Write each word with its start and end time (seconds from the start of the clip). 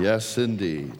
Yes, 0.00 0.38
indeed. 0.38 0.96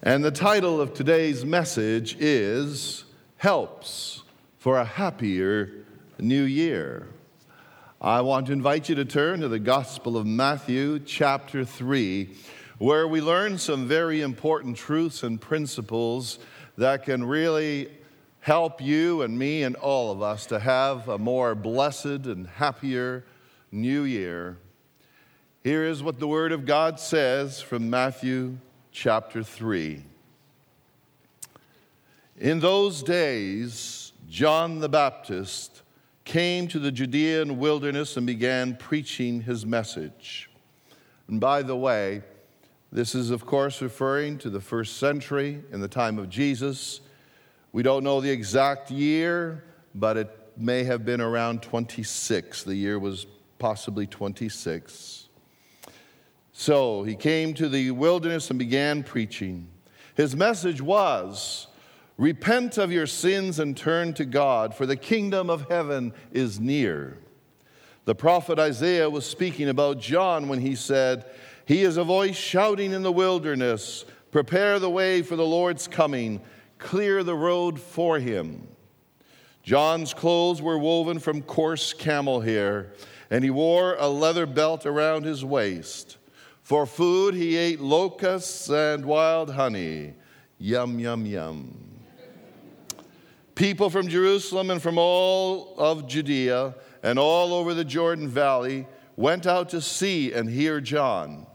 And 0.00 0.24
the 0.24 0.30
title 0.30 0.80
of 0.80 0.94
today's 0.94 1.44
message 1.44 2.16
is 2.20 3.04
Helps 3.36 4.22
for 4.58 4.78
a 4.78 4.84
Happier 4.84 5.72
New 6.20 6.44
Year. 6.44 7.08
I 8.00 8.20
want 8.20 8.46
to 8.46 8.52
invite 8.52 8.88
you 8.88 8.94
to 8.94 9.04
turn 9.04 9.40
to 9.40 9.48
the 9.48 9.58
Gospel 9.58 10.16
of 10.16 10.24
Matthew, 10.24 11.00
chapter 11.00 11.64
3, 11.64 12.30
where 12.78 13.08
we 13.08 13.20
learn 13.20 13.58
some 13.58 13.88
very 13.88 14.20
important 14.20 14.76
truths 14.76 15.24
and 15.24 15.40
principles 15.40 16.38
that 16.78 17.04
can 17.04 17.24
really 17.24 17.88
help 18.38 18.80
you 18.80 19.22
and 19.22 19.36
me 19.36 19.64
and 19.64 19.74
all 19.74 20.12
of 20.12 20.22
us 20.22 20.46
to 20.46 20.60
have 20.60 21.08
a 21.08 21.18
more 21.18 21.56
blessed 21.56 22.04
and 22.04 22.46
happier 22.46 23.24
new 23.72 24.04
year. 24.04 24.58
Here 25.64 25.84
is 25.84 26.02
what 26.02 26.18
the 26.18 26.26
Word 26.26 26.50
of 26.50 26.66
God 26.66 26.98
says 26.98 27.60
from 27.60 27.88
Matthew 27.88 28.58
chapter 28.90 29.44
3. 29.44 30.02
In 32.36 32.58
those 32.58 33.04
days, 33.04 34.12
John 34.28 34.80
the 34.80 34.88
Baptist 34.88 35.82
came 36.24 36.66
to 36.66 36.80
the 36.80 36.90
Judean 36.90 37.60
wilderness 37.60 38.16
and 38.16 38.26
began 38.26 38.74
preaching 38.74 39.42
his 39.42 39.64
message. 39.64 40.50
And 41.28 41.40
by 41.40 41.62
the 41.62 41.76
way, 41.76 42.22
this 42.90 43.14
is, 43.14 43.30
of 43.30 43.46
course, 43.46 43.80
referring 43.80 44.38
to 44.38 44.50
the 44.50 44.60
first 44.60 44.96
century 44.96 45.62
in 45.70 45.80
the 45.80 45.86
time 45.86 46.18
of 46.18 46.28
Jesus. 46.28 47.00
We 47.70 47.84
don't 47.84 48.02
know 48.02 48.20
the 48.20 48.30
exact 48.30 48.90
year, 48.90 49.62
but 49.94 50.16
it 50.16 50.38
may 50.56 50.82
have 50.82 51.04
been 51.04 51.20
around 51.20 51.62
26. 51.62 52.64
The 52.64 52.74
year 52.74 52.98
was 52.98 53.28
possibly 53.60 54.08
26. 54.08 55.21
So 56.52 57.02
he 57.02 57.16
came 57.16 57.54
to 57.54 57.68
the 57.68 57.90
wilderness 57.90 58.50
and 58.50 58.58
began 58.58 59.02
preaching. 59.02 59.68
His 60.14 60.36
message 60.36 60.82
was 60.82 61.66
Repent 62.18 62.78
of 62.78 62.92
your 62.92 63.06
sins 63.06 63.58
and 63.58 63.76
turn 63.76 64.12
to 64.14 64.24
God, 64.24 64.74
for 64.74 64.86
the 64.86 64.96
kingdom 64.96 65.48
of 65.48 65.68
heaven 65.68 66.12
is 66.30 66.60
near. 66.60 67.18
The 68.04 68.14
prophet 68.14 68.58
Isaiah 68.58 69.08
was 69.08 69.24
speaking 69.24 69.68
about 69.68 69.98
John 69.98 70.48
when 70.48 70.60
he 70.60 70.74
said, 70.74 71.24
He 71.64 71.82
is 71.82 71.96
a 71.96 72.04
voice 72.04 72.36
shouting 72.36 72.92
in 72.92 73.02
the 73.02 73.10
wilderness, 73.10 74.04
Prepare 74.30 74.78
the 74.78 74.90
way 74.90 75.22
for 75.22 75.36
the 75.36 75.46
Lord's 75.46 75.88
coming, 75.88 76.40
clear 76.78 77.24
the 77.24 77.34
road 77.34 77.80
for 77.80 78.18
him. 78.18 78.68
John's 79.62 80.12
clothes 80.12 80.60
were 80.60 80.78
woven 80.78 81.18
from 81.18 81.42
coarse 81.42 81.92
camel 81.92 82.40
hair, 82.40 82.92
and 83.30 83.42
he 83.44 83.50
wore 83.50 83.96
a 83.98 84.08
leather 84.08 84.46
belt 84.46 84.84
around 84.84 85.24
his 85.24 85.44
waist. 85.44 86.18
For 86.62 86.86
food, 86.86 87.34
he 87.34 87.56
ate 87.56 87.80
locusts 87.80 88.70
and 88.70 89.04
wild 89.04 89.50
honey. 89.50 90.14
Yum, 90.58 90.98
yum, 90.98 91.26
yum. 91.26 91.76
People 93.54 93.90
from 93.90 94.08
Jerusalem 94.08 94.70
and 94.70 94.80
from 94.80 94.96
all 94.96 95.74
of 95.76 96.06
Judea 96.06 96.74
and 97.02 97.18
all 97.18 97.52
over 97.52 97.74
the 97.74 97.84
Jordan 97.84 98.28
Valley 98.28 98.86
went 99.16 99.46
out 99.46 99.68
to 99.70 99.80
see 99.80 100.32
and 100.32 100.48
hear 100.48 100.80
John. 100.80 101.46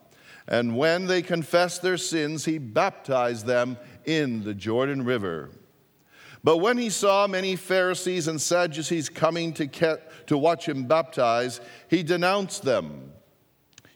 And 0.48 0.78
when 0.78 1.08
they 1.08 1.22
confessed 1.22 1.82
their 1.82 1.98
sins, 1.98 2.46
he 2.46 2.58
baptized 2.58 3.46
them 3.46 3.78
in 4.06 4.44
the 4.44 4.54
Jordan 4.54 5.04
River. 5.04 5.50
But 6.44 6.58
when 6.58 6.78
he 6.78 6.90
saw 6.90 7.28
many 7.28 7.56
Pharisees 7.56 8.28
and 8.28 8.40
Sadducees 8.40 9.10
coming 9.10 9.54
to, 9.54 10.00
to 10.28 10.38
watch 10.38 10.68
him 10.68 10.86
baptize, 10.86 11.60
he 11.90 12.04
denounced 12.04 12.64
them. 12.64 13.12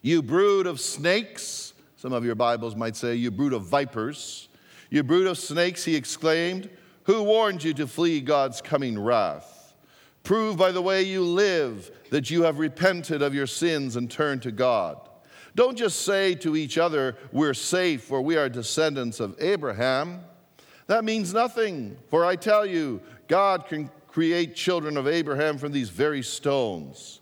You 0.01 0.23
brood 0.23 0.65
of 0.65 0.79
snakes, 0.79 1.73
some 1.95 2.11
of 2.11 2.25
your 2.25 2.33
Bibles 2.33 2.75
might 2.75 2.95
say, 2.95 3.13
you 3.13 3.29
brood 3.29 3.53
of 3.53 3.63
vipers. 3.63 4.49
You 4.89 5.03
brood 5.03 5.27
of 5.27 5.37
snakes, 5.37 5.85
he 5.85 5.95
exclaimed, 5.95 6.69
who 7.03 7.23
warned 7.23 7.63
you 7.63 7.73
to 7.75 7.87
flee 7.87 8.19
God's 8.19 8.61
coming 8.61 8.99
wrath? 8.99 9.75
Prove 10.23 10.57
by 10.57 10.71
the 10.71 10.81
way 10.81 11.03
you 11.03 11.23
live 11.23 11.91
that 12.09 12.29
you 12.29 12.43
have 12.43 12.59
repented 12.59 13.21
of 13.21 13.35
your 13.35 13.47
sins 13.47 13.95
and 13.95 14.09
turned 14.09 14.41
to 14.41 14.51
God. 14.51 14.97
Don't 15.55 15.77
just 15.77 16.01
say 16.01 16.35
to 16.35 16.55
each 16.55 16.77
other, 16.77 17.15
We're 17.31 17.53
safe, 17.53 18.03
for 18.03 18.21
we 18.21 18.37
are 18.37 18.49
descendants 18.49 19.19
of 19.19 19.35
Abraham. 19.39 20.21
That 20.87 21.05
means 21.05 21.33
nothing, 21.33 21.97
for 22.09 22.25
I 22.25 22.35
tell 22.35 22.65
you, 22.65 23.01
God 23.27 23.67
can 23.67 23.89
create 24.07 24.55
children 24.55 24.97
of 24.97 25.07
Abraham 25.07 25.57
from 25.57 25.71
these 25.71 25.89
very 25.89 26.21
stones. 26.21 27.20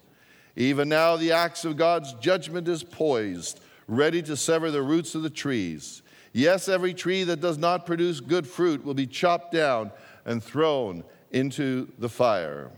Even 0.60 0.90
now, 0.90 1.16
the 1.16 1.32
axe 1.32 1.64
of 1.64 1.78
God's 1.78 2.12
judgment 2.16 2.68
is 2.68 2.84
poised, 2.84 3.62
ready 3.88 4.22
to 4.24 4.36
sever 4.36 4.70
the 4.70 4.82
roots 4.82 5.16
of 5.16 5.24
the 5.24 5.30
trees. 5.30 6.02
Yes, 6.34 6.68
every 6.68 6.94
tree 6.94 7.24
that 7.24 7.40
does 7.40 7.58
not 7.58 7.86
produce 7.86 8.20
good 8.20 8.46
fruit 8.46 8.84
will 8.84 8.94
be 8.94 9.08
chopped 9.08 9.54
down 9.54 9.90
and 10.26 10.44
thrown 10.44 11.06
into 11.32 11.88
the 11.98 12.10
fire. 12.10 12.72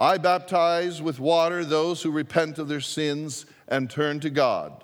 I 0.00 0.16
baptize 0.16 1.02
with 1.02 1.20
water 1.20 1.66
those 1.66 2.02
who 2.02 2.10
repent 2.10 2.58
of 2.58 2.68
their 2.68 2.80
sins 2.80 3.44
and 3.68 3.90
turn 3.90 4.18
to 4.20 4.30
God. 4.30 4.82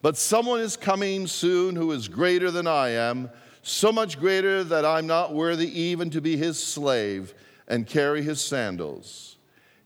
But 0.00 0.16
someone 0.16 0.60
is 0.60 0.78
coming 0.78 1.26
soon 1.26 1.76
who 1.76 1.92
is 1.92 2.08
greater 2.08 2.50
than 2.50 2.66
I 2.66 2.88
am, 2.92 3.28
so 3.60 3.92
much 3.92 4.18
greater 4.18 4.64
that 4.64 4.86
I'm 4.86 5.06
not 5.06 5.34
worthy 5.34 5.68
even 5.80 6.08
to 6.10 6.22
be 6.22 6.38
his 6.38 6.58
slave 6.62 7.34
and 7.68 7.86
carry 7.86 8.22
his 8.22 8.40
sandals. 8.40 9.35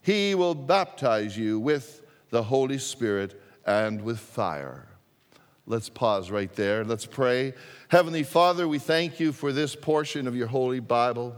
He 0.02 0.34
will 0.34 0.54
baptize 0.54 1.36
you 1.36 1.60
with 1.60 2.02
the 2.30 2.42
Holy 2.42 2.78
Spirit 2.78 3.40
and 3.66 4.02
with 4.02 4.18
fire. 4.18 4.86
Let's 5.66 5.88
pause 5.88 6.30
right 6.30 6.52
there. 6.54 6.84
Let's 6.84 7.06
pray. 7.06 7.54
Heavenly 7.88 8.22
Father, 8.22 8.66
we 8.66 8.78
thank 8.78 9.20
you 9.20 9.32
for 9.32 9.52
this 9.52 9.76
portion 9.76 10.26
of 10.26 10.34
your 10.34 10.48
Holy 10.48 10.80
Bible. 10.80 11.36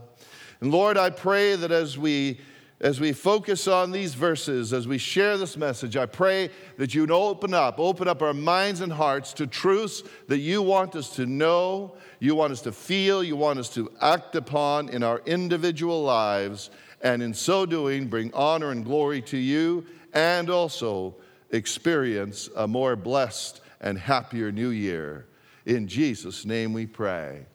And 0.61 0.71
Lord, 0.71 0.97
I 0.97 1.11
pray 1.11 1.57
that 1.57 1.71
as 1.71 1.99
we 1.99 2.39
as 2.83 2.99
we 2.99 3.13
focus 3.13 3.69
on 3.69 3.93
these 3.93 4.15
verses, 4.15 4.73
as 4.73 4.89
we 4.89 4.99
share 4.99 5.39
this 5.39 5.57
message, 5.57 5.97
I 5.97 6.05
pray 6.05 6.51
that 6.79 6.93
you'd 6.93 7.13
open 7.13 7.55
up, 7.55 7.79
open 7.79 8.09
up 8.09 8.23
our 8.23 8.35
minds 8.35 8.81
and 8.81 8.93
hearts 8.93 9.33
to 9.35 9.47
truths 9.47 10.03
that 10.27 10.39
you 10.39 10.63
want 10.63 10.97
us 10.97 11.15
to 11.15 11.25
know, 11.25 11.95
you 12.19 12.35
want 12.35 12.53
us 12.53 12.61
to 12.63 12.73
feel, 12.73 13.23
you 13.23 13.37
want 13.37 13.61
us 13.61 13.69
to 13.75 13.89
act 14.01 14.35
upon 14.35 14.89
in 14.89 15.05
our 15.05 15.23
individual 15.27 16.03
lives 16.03 16.71
and 17.03 17.23
in 17.23 17.35
so 17.35 17.67
doing, 17.67 18.07
bring 18.07 18.33
honor 18.33 18.71
and 18.71 18.85
glory 18.85 19.21
to 19.23 19.37
you 19.37 19.85
and 20.13 20.49
also 20.49 21.15
experience 21.51 22.49
a 22.57 22.67
more 22.67 22.97
blessed 22.97 23.61
and 23.81 23.99
happier 23.99 24.53
new 24.53 24.71
year. 24.71 25.27
In 25.67 25.89
Jesus' 25.89 26.45
name 26.45 26.73
we 26.73 26.87
pray. 26.87 27.47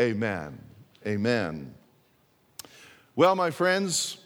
Amen. 0.00 0.58
Amen. 1.06 1.74
Well, 3.14 3.34
my 3.34 3.50
friends, 3.50 4.18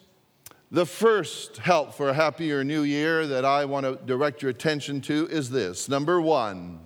the 0.70 0.86
first 0.86 1.58
help 1.58 1.94
for 1.94 2.10
a 2.10 2.14
happier 2.14 2.62
new 2.62 2.82
year 2.82 3.26
that 3.26 3.44
I 3.44 3.64
want 3.64 3.86
to 3.86 3.98
direct 4.04 4.42
your 4.42 4.50
attention 4.50 5.00
to 5.02 5.26
is 5.28 5.50
this 5.50 5.88
number 5.88 6.20
one, 6.20 6.80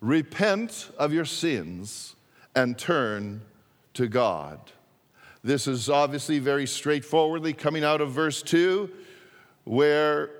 repent 0.00 0.90
of 0.98 1.12
your 1.12 1.24
sins 1.24 2.16
and 2.54 2.78
turn 2.78 3.42
to 3.94 4.08
God. 4.08 4.58
This 5.42 5.66
is 5.66 5.88
obviously 5.88 6.38
very 6.38 6.66
straightforwardly 6.66 7.54
coming 7.54 7.82
out 7.82 8.00
of 8.00 8.10
verse 8.10 8.42
2, 8.42 8.90
where 9.64 10.30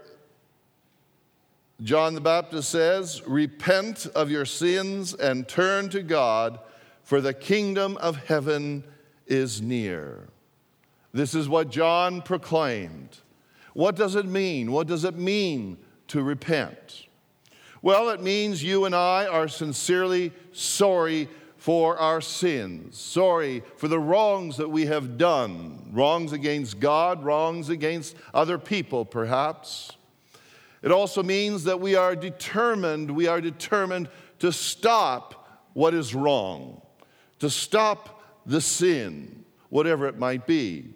John 1.83 2.15
the 2.15 2.21
Baptist 2.21 2.69
says, 2.69 3.23
Repent 3.27 4.07
of 4.15 4.31
your 4.31 4.45
sins 4.45 5.15
and 5.15 5.49
turn 5.49 5.89
to 5.91 6.03
God, 6.03 6.61
for 7.03 7.23
the 7.23 7.33
kingdom 7.33 7.97
of 7.97 8.17
heaven 8.27 8.85
is 9.27 9.63
near. 9.63 10.29
This 11.13 11.35
is 11.35 11.49
what 11.49 11.71
John 11.71 12.21
proclaimed. 12.21 13.19
What 13.73 13.97
does 13.97 14.15
it 14.15 14.27
mean? 14.27 14.71
What 14.71 14.87
does 14.87 15.05
it 15.05 15.17
mean 15.17 15.79
to 16.09 16.23
repent? 16.23 17.07
Well, 17.83 18.11
it 18.11 18.21
means 18.21 18.63
you 18.63 18.85
and 18.85 18.95
I 18.95 19.27
are 19.27 19.49
sincerely 19.49 20.33
sorry 20.53 21.29
for 21.61 21.99
our 21.99 22.23
sins, 22.23 22.99
sorry 22.99 23.63
for 23.77 23.87
the 23.87 23.99
wrongs 23.99 24.57
that 24.57 24.71
we 24.71 24.87
have 24.87 25.19
done, 25.19 25.91
wrongs 25.93 26.33
against 26.33 26.81
God, 26.81 27.23
wrongs 27.23 27.69
against 27.69 28.17
other 28.33 28.57
people, 28.57 29.05
perhaps. 29.05 29.93
It 30.83 30.91
also 30.91 31.23
means 31.23 31.65
that 31.65 31.79
we 31.79 31.95
are 31.97 32.17
determined, 32.17 33.11
we 33.11 33.27
are 33.27 33.43
determined 33.43 34.09
to 34.39 34.51
stop 34.53 35.61
what 35.75 35.93
is 35.93 36.15
wrong, 36.15 36.81
to 37.41 37.51
stop 37.51 38.25
the 38.47 38.63
sin, 38.63 39.45
whatever 39.69 40.09
it 40.09 40.19
might 40.19 40.47
be. 40.47 40.95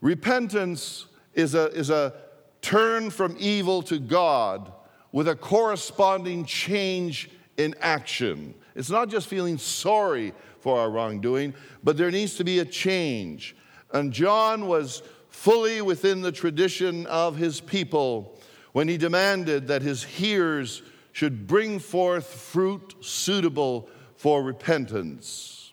Repentance 0.00 1.04
is 1.34 1.54
a, 1.54 1.66
is 1.72 1.90
a 1.90 2.14
turn 2.62 3.10
from 3.10 3.36
evil 3.38 3.82
to 3.82 3.98
God 3.98 4.72
with 5.12 5.28
a 5.28 5.36
corresponding 5.36 6.46
change 6.46 7.30
in 7.58 7.74
action. 7.82 8.54
It's 8.78 8.90
not 8.90 9.08
just 9.08 9.26
feeling 9.26 9.58
sorry 9.58 10.32
for 10.60 10.78
our 10.78 10.88
wrongdoing, 10.88 11.52
but 11.82 11.96
there 11.96 12.12
needs 12.12 12.36
to 12.36 12.44
be 12.44 12.60
a 12.60 12.64
change. 12.64 13.56
And 13.92 14.12
John 14.12 14.68
was 14.68 15.02
fully 15.30 15.82
within 15.82 16.22
the 16.22 16.30
tradition 16.30 17.04
of 17.06 17.36
his 17.36 17.60
people 17.60 18.38
when 18.72 18.86
he 18.86 18.96
demanded 18.96 19.66
that 19.66 19.82
his 19.82 20.04
hearers 20.04 20.82
should 21.10 21.48
bring 21.48 21.80
forth 21.80 22.26
fruit 22.26 22.94
suitable 23.00 23.88
for 24.14 24.44
repentance. 24.44 25.72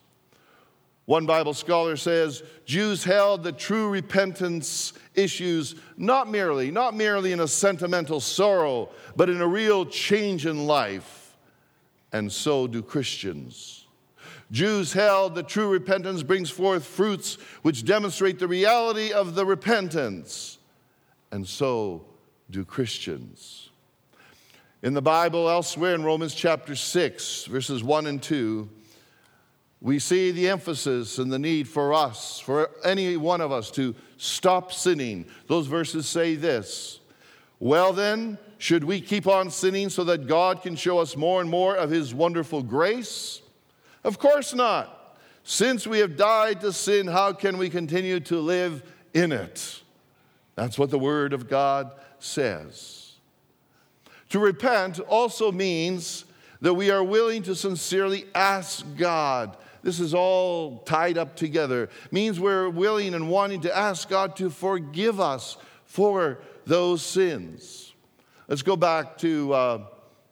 One 1.05 1.27
Bible 1.27 1.53
scholar 1.53 1.97
says 1.97 2.41
Jews 2.65 3.03
held 3.03 3.43
that 3.43 3.59
true 3.59 3.89
repentance 3.89 4.93
issues 5.13 5.75
not 5.95 6.27
merely, 6.27 6.71
not 6.71 6.95
merely 6.95 7.33
in 7.33 7.41
a 7.41 7.47
sentimental 7.47 8.19
sorrow, 8.19 8.89
but 9.15 9.29
in 9.29 9.41
a 9.41 9.47
real 9.47 9.85
change 9.85 10.47
in 10.47 10.65
life. 10.65 11.24
And 12.15 12.31
so 12.31 12.65
do 12.65 12.81
Christians. 12.81 13.87
Jews 14.49 14.93
held 14.93 15.35
that 15.35 15.49
true 15.49 15.67
repentance 15.67 16.23
brings 16.23 16.49
forth 16.49 16.85
fruits 16.85 17.35
which 17.61 17.83
demonstrate 17.83 18.39
the 18.39 18.47
reality 18.47 19.11
of 19.11 19.35
the 19.35 19.45
repentance. 19.45 20.57
And 21.33 21.45
so 21.45 22.05
do 22.49 22.63
Christians. 22.63 23.69
In 24.81 24.93
the 24.93 25.01
Bible, 25.01 25.49
elsewhere 25.49 25.93
in 25.93 26.05
Romans 26.05 26.33
chapter 26.33 26.73
6, 26.73 27.47
verses 27.47 27.83
1 27.83 28.07
and 28.07 28.23
2, 28.23 28.69
we 29.81 29.99
see 29.99 30.31
the 30.31 30.47
emphasis 30.47 31.17
and 31.17 31.29
the 31.29 31.37
need 31.37 31.67
for 31.67 31.93
us, 31.93 32.39
for 32.39 32.71
any 32.85 33.17
one 33.17 33.41
of 33.41 33.51
us, 33.51 33.69
to 33.71 33.93
stop 34.15 34.71
sinning. 34.71 35.25
Those 35.47 35.67
verses 35.67 36.07
say 36.07 36.35
this 36.35 37.01
Well, 37.59 37.91
then, 37.91 38.37
should 38.65 38.83
we 38.83 38.99
keep 38.99 39.27
on 39.27 39.51
sinning 39.51 39.89
so 39.89 40.03
that 40.05 40.25
God 40.25 40.63
can 40.63 40.75
show 40.75 40.97
us 40.97 41.15
more 41.15 41.39
and 41.39 41.47
more 41.47 41.75
of 41.75 41.91
His 41.91 42.15
wonderful 42.15 42.63
grace? 42.63 43.43
Of 44.03 44.17
course 44.17 44.55
not. 44.55 45.19
Since 45.43 45.85
we 45.85 45.99
have 45.99 46.17
died 46.17 46.61
to 46.61 46.73
sin, 46.73 47.05
how 47.05 47.33
can 47.33 47.59
we 47.59 47.69
continue 47.69 48.19
to 48.21 48.39
live 48.39 48.81
in 49.13 49.31
it? 49.31 49.83
That's 50.55 50.79
what 50.79 50.89
the 50.89 50.97
Word 50.97 51.31
of 51.31 51.47
God 51.47 51.91
says. 52.17 53.13
To 54.29 54.39
repent 54.39 54.99
also 54.99 55.51
means 55.51 56.25
that 56.59 56.73
we 56.73 56.89
are 56.89 57.03
willing 57.03 57.43
to 57.43 57.53
sincerely 57.53 58.25
ask 58.33 58.83
God. 58.97 59.57
This 59.83 59.99
is 59.99 60.15
all 60.15 60.79
tied 60.79 61.19
up 61.19 61.35
together. 61.35 61.89
Means 62.09 62.39
we're 62.39 62.69
willing 62.69 63.13
and 63.13 63.29
wanting 63.29 63.61
to 63.61 63.77
ask 63.77 64.09
God 64.09 64.35
to 64.37 64.49
forgive 64.49 65.19
us 65.19 65.55
for 65.85 66.39
those 66.65 67.03
sins. 67.03 67.91
Let's 68.47 68.61
go 68.61 68.75
back 68.75 69.17
to, 69.19 69.53
uh, 69.53 69.81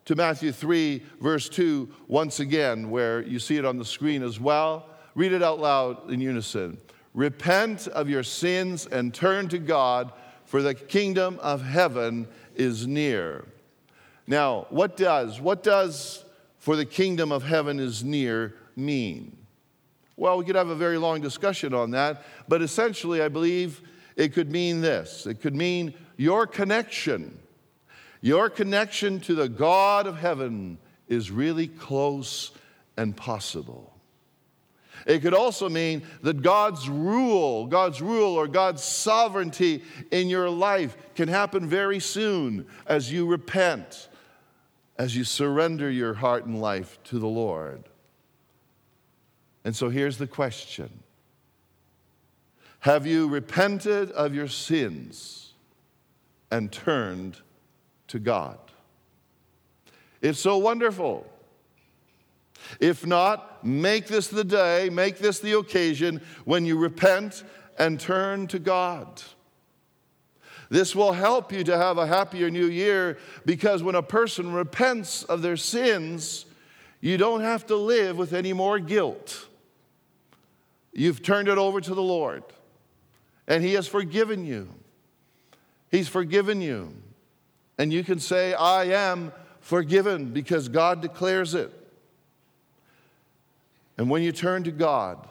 to 0.06 0.16
Matthew 0.16 0.52
3, 0.52 1.04
verse 1.20 1.50
2, 1.50 1.90
once 2.08 2.40
again, 2.40 2.92
where 2.92 3.24
you 3.24 3.40
see 3.40 3.58
it 3.58 3.66
on 3.66 3.80
the 3.80 3.86
screen 3.86 4.22
as 4.22 4.40
well. 4.40 4.86
Read 5.16 5.32
it 5.32 5.42
out 5.42 5.60
loud 5.60 6.12
in 6.12 6.22
unison. 6.22 6.78
Repent 7.16 7.88
of 7.88 8.10
your 8.10 8.22
sins 8.22 8.86
and 8.86 9.16
turn 9.16 9.50
to 9.50 9.58
God, 9.58 10.12
for 10.46 10.62
the 10.62 10.76
kingdom 10.76 11.40
of 11.42 11.64
heaven 11.64 12.28
is 12.54 12.86
near. 12.86 13.48
Now, 14.28 14.68
what 14.70 14.96
does, 14.96 15.42
what 15.42 15.64
does 15.64 16.24
for 16.60 16.76
the 16.76 16.86
kingdom 16.86 17.32
of 17.32 17.42
heaven 17.42 17.80
is 17.80 18.04
near 18.04 18.54
mean? 18.76 19.36
Well, 20.18 20.38
we 20.38 20.46
could 20.46 20.56
have 20.56 20.70
a 20.70 20.76
very 20.76 21.00
long 21.00 21.20
discussion 21.20 21.74
on 21.74 21.90
that, 21.92 22.24
but 22.48 22.62
essentially, 22.62 23.24
I 23.24 23.28
believe 23.28 23.82
it 24.16 24.34
could 24.34 24.52
mean 24.52 24.82
this 24.82 25.26
it 25.26 25.42
could 25.42 25.56
mean 25.56 25.96
your 26.16 26.46
connection. 26.46 27.40
Your 28.24 28.50
connection 28.50 29.20
to 29.20 29.36
the 29.36 29.50
God 29.50 30.08
of 30.08 30.18
heaven 30.18 30.78
is 31.10 31.30
really 31.30 31.68
close 31.68 32.52
and 32.96 33.16
possible. 33.16 33.94
It 35.06 35.20
could 35.22 35.34
also 35.34 35.68
mean 35.68 36.04
that 36.22 36.42
God's 36.42 36.88
rule, 36.88 37.68
God's 37.68 38.02
rule 38.02 38.36
or 38.36 38.48
God's 38.48 38.82
sovereignty 38.82 39.84
in 40.10 40.30
your 40.30 40.50
life 40.50 40.96
can 41.16 41.28
happen 41.28 41.68
very 41.68 42.00
soon 42.00 42.66
as 42.86 43.12
you 43.12 43.26
repent 43.26 44.08
as 44.98 45.18
you 45.18 45.26
surrender 45.26 45.92
your 45.92 46.14
heart 46.14 46.46
and 46.46 46.62
life 46.62 47.00
to 47.04 47.20
the 47.20 47.28
Lord. 47.28 47.90
And 49.66 49.76
so 49.76 49.90
here's 49.90 50.18
the 50.18 50.28
question 50.28 51.04
Have 52.80 53.06
you 53.06 53.28
repented 53.28 54.12
of 54.12 54.34
your 54.34 54.48
sins 54.48 55.52
and 56.50 56.72
turned 56.72 57.42
to 58.14 58.20
God? 58.20 58.60
It's 60.22 60.40
so 60.40 60.58
wonderful. 60.58 61.28
If 62.80 63.08
not, 63.08 63.66
make 63.66 64.06
this 64.06 64.28
the 64.28 64.44
day, 64.44 64.90
make 64.92 65.18
this 65.18 65.40
the 65.40 65.58
occasion 65.58 66.22
when 66.46 66.64
you 66.64 66.78
repent 66.78 67.44
and 67.80 68.00
turn 68.00 68.46
to 68.48 68.60
God. 68.60 69.24
This 70.70 70.96
will 70.96 71.12
help 71.12 71.52
you 71.52 71.64
to 71.64 71.76
have 71.76 71.98
a 71.98 72.06
happier 72.06 72.52
new 72.52 72.68
year 72.68 73.18
because 73.46 73.82
when 73.82 73.96
a 73.96 74.04
person 74.04 74.54
repents 74.54 75.24
of 75.24 75.42
their 75.42 75.58
sins, 75.58 76.46
you 77.02 77.18
don't 77.18 77.42
have 77.42 77.66
to 77.68 77.76
live 77.76 78.16
with 78.16 78.32
any 78.32 78.54
more 78.54 78.78
guilt. 78.78 79.48
You've 80.94 81.24
turned 81.24 81.48
it 81.48 81.58
over 81.58 81.82
to 81.82 81.96
the 81.96 82.02
Lord, 82.02 82.44
and 83.48 83.64
He 83.64 83.74
has 83.74 83.88
forgiven 83.88 84.46
you. 84.46 84.70
He's 85.90 86.08
forgiven 86.08 86.62
you. 86.62 86.94
And 87.78 87.92
you 87.92 88.04
can 88.04 88.20
say, 88.20 88.54
I 88.54 88.86
am 88.86 89.32
forgiven 89.60 90.28
because 90.28 90.70
God 90.70 91.02
declares 91.02 91.54
it. 91.54 91.72
And 93.98 94.10
when 94.10 94.24
you 94.24 94.32
turn 94.32 94.64
to 94.64 94.72
God, 94.72 95.28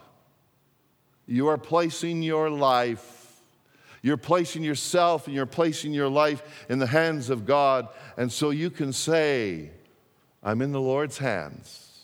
you 1.27 1.49
are 1.49 1.59
placing 1.59 2.23
your 2.23 2.51
life 2.51 3.23
you're 4.03 4.17
placing 4.17 4.65
yourself 4.65 5.27
and 5.27 5.35
you're 5.35 5.47
placing 5.47 5.93
your 5.93 6.09
life 6.09 6.67
in 6.69 6.81
the 6.81 6.89
hands 6.89 7.31
of 7.31 7.47
God. 7.47 7.89
And 8.17 8.31
so 8.31 8.51
you 8.51 8.69
can 8.69 8.93
say, 8.93 9.71
I'm 10.43 10.61
in 10.61 10.73
the 10.73 10.81
Lord's 10.81 11.19
hands. 11.19 12.03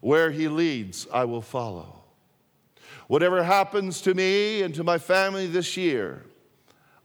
Where 0.00 0.30
He 0.30 0.46
leads, 0.46 1.08
I 1.12 1.24
will 1.24 1.42
follow. 1.42 2.04
Whatever 3.08 3.42
happens 3.42 4.00
to 4.02 4.14
me 4.14 4.62
and 4.62 4.72
to 4.76 4.84
my 4.84 4.98
family 4.98 5.48
this 5.48 5.76
year, 5.76 6.24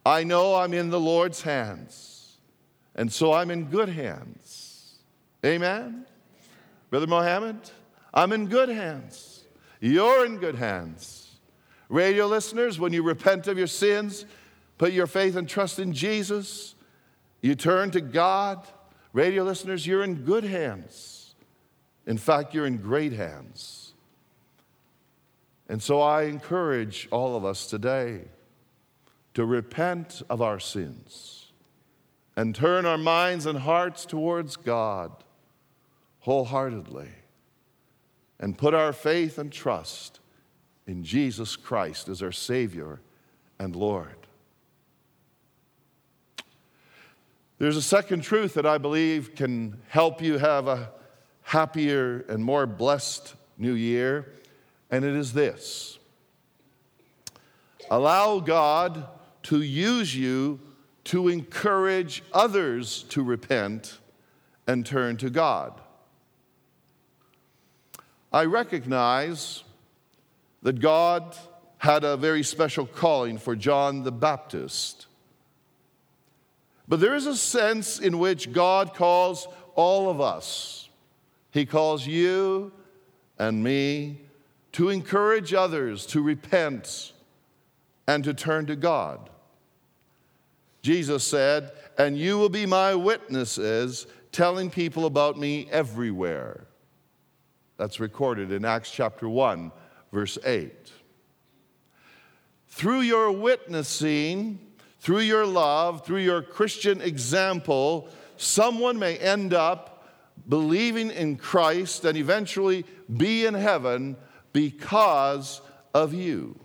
I 0.05 0.23
know 0.23 0.55
I'm 0.55 0.73
in 0.73 0.91
the 0.91 0.99
Lord's 0.99 1.41
hands. 1.41 2.10
And 3.01 3.11
so 3.11 3.33
I'm 3.33 3.49
in 3.49 3.63
good 3.63 3.89
hands. 3.89 4.93
Amen? 5.43 6.05
Brother 6.91 7.07
Mohammed, 7.07 7.57
I'm 8.13 8.31
in 8.31 8.45
good 8.45 8.69
hands. 8.69 9.43
You're 9.79 10.23
in 10.23 10.37
good 10.37 10.53
hands. 10.53 11.39
Radio 11.89 12.27
listeners, 12.27 12.79
when 12.79 12.93
you 12.93 13.01
repent 13.01 13.47
of 13.47 13.57
your 13.57 13.65
sins, 13.65 14.27
put 14.77 14.93
your 14.93 15.07
faith 15.07 15.35
and 15.35 15.49
trust 15.49 15.79
in 15.79 15.93
Jesus, 15.93 16.75
you 17.41 17.55
turn 17.55 17.89
to 17.89 18.01
God. 18.01 18.67
Radio 19.13 19.45
listeners, 19.45 19.87
you're 19.87 20.03
in 20.03 20.23
good 20.23 20.43
hands. 20.43 21.33
In 22.05 22.19
fact, 22.19 22.53
you're 22.53 22.67
in 22.67 22.77
great 22.77 23.13
hands. 23.13 23.95
And 25.67 25.81
so 25.81 26.01
I 26.01 26.25
encourage 26.25 27.07
all 27.09 27.35
of 27.35 27.45
us 27.45 27.65
today 27.65 28.25
to 29.33 29.43
repent 29.43 30.21
of 30.29 30.39
our 30.43 30.59
sins 30.59 31.40
and 32.41 32.55
turn 32.55 32.87
our 32.87 32.97
minds 32.97 33.45
and 33.45 33.59
hearts 33.59 34.03
towards 34.03 34.57
God 34.57 35.11
wholeheartedly 36.21 37.09
and 38.39 38.57
put 38.57 38.73
our 38.73 38.91
faith 38.93 39.37
and 39.37 39.51
trust 39.51 40.19
in 40.87 41.03
Jesus 41.03 41.55
Christ 41.55 42.09
as 42.09 42.23
our 42.23 42.31
Savior 42.31 42.99
and 43.59 43.75
Lord. 43.75 44.25
There's 47.59 47.77
a 47.77 47.81
second 47.81 48.21
truth 48.21 48.55
that 48.55 48.65
I 48.65 48.79
believe 48.79 49.35
can 49.35 49.79
help 49.89 50.19
you 50.19 50.39
have 50.39 50.67
a 50.67 50.89
happier 51.43 52.25
and 52.27 52.43
more 52.43 52.65
blessed 52.65 53.35
new 53.59 53.73
year, 53.73 54.33
and 54.89 55.05
it 55.05 55.15
is 55.15 55.33
this 55.33 55.99
allow 57.91 58.39
God 58.39 59.05
to 59.43 59.61
use 59.61 60.15
you 60.15 60.59
to 61.05 61.27
encourage 61.27 62.23
others 62.31 63.03
to 63.09 63.23
repent 63.23 63.99
and 64.67 64.85
turn 64.85 65.17
to 65.17 65.29
God. 65.29 65.79
I 68.31 68.45
recognize 68.45 69.63
that 70.61 70.79
God 70.79 71.35
had 71.79 72.03
a 72.03 72.15
very 72.15 72.43
special 72.43 72.85
calling 72.85 73.39
for 73.39 73.55
John 73.55 74.03
the 74.03 74.11
Baptist. 74.11 75.07
But 76.87 76.99
there 76.99 77.15
is 77.15 77.25
a 77.25 77.35
sense 77.35 77.99
in 77.99 78.19
which 78.19 78.51
God 78.51 78.93
calls 78.93 79.47
all 79.73 80.09
of 80.09 80.21
us. 80.21 80.89
He 81.49 81.65
calls 81.65 82.05
you 82.05 82.71
and 83.39 83.63
me 83.63 84.21
to 84.73 84.89
encourage 84.89 85.55
others 85.55 86.05
to 86.05 86.21
repent 86.21 87.13
and 88.07 88.23
to 88.23 88.33
turn 88.33 88.67
to 88.67 88.75
God. 88.75 89.30
Jesus 90.81 91.23
said, 91.23 91.71
And 91.97 92.17
you 92.17 92.37
will 92.37 92.49
be 92.49 92.65
my 92.65 92.95
witnesses, 92.95 94.07
telling 94.31 94.69
people 94.69 95.05
about 95.05 95.37
me 95.37 95.67
everywhere. 95.71 96.67
That's 97.77 97.99
recorded 97.99 98.51
in 98.51 98.65
Acts 98.65 98.91
chapter 98.91 99.27
1, 99.27 99.71
verse 100.11 100.37
8. 100.45 100.71
Through 102.67 103.01
your 103.01 103.31
witnessing, 103.31 104.59
through 104.99 105.19
your 105.21 105.45
love, 105.45 106.05
through 106.05 106.19
your 106.19 106.41
Christian 106.41 107.01
example, 107.01 108.07
someone 108.37 108.97
may 108.97 109.17
end 109.17 109.53
up 109.53 110.07
believing 110.47 111.11
in 111.11 111.37
Christ 111.37 112.05
and 112.05 112.17
eventually 112.17 112.85
be 113.17 113.45
in 113.45 113.53
heaven 113.53 114.15
because 114.53 115.61
of 115.93 116.13
you. 116.13 116.60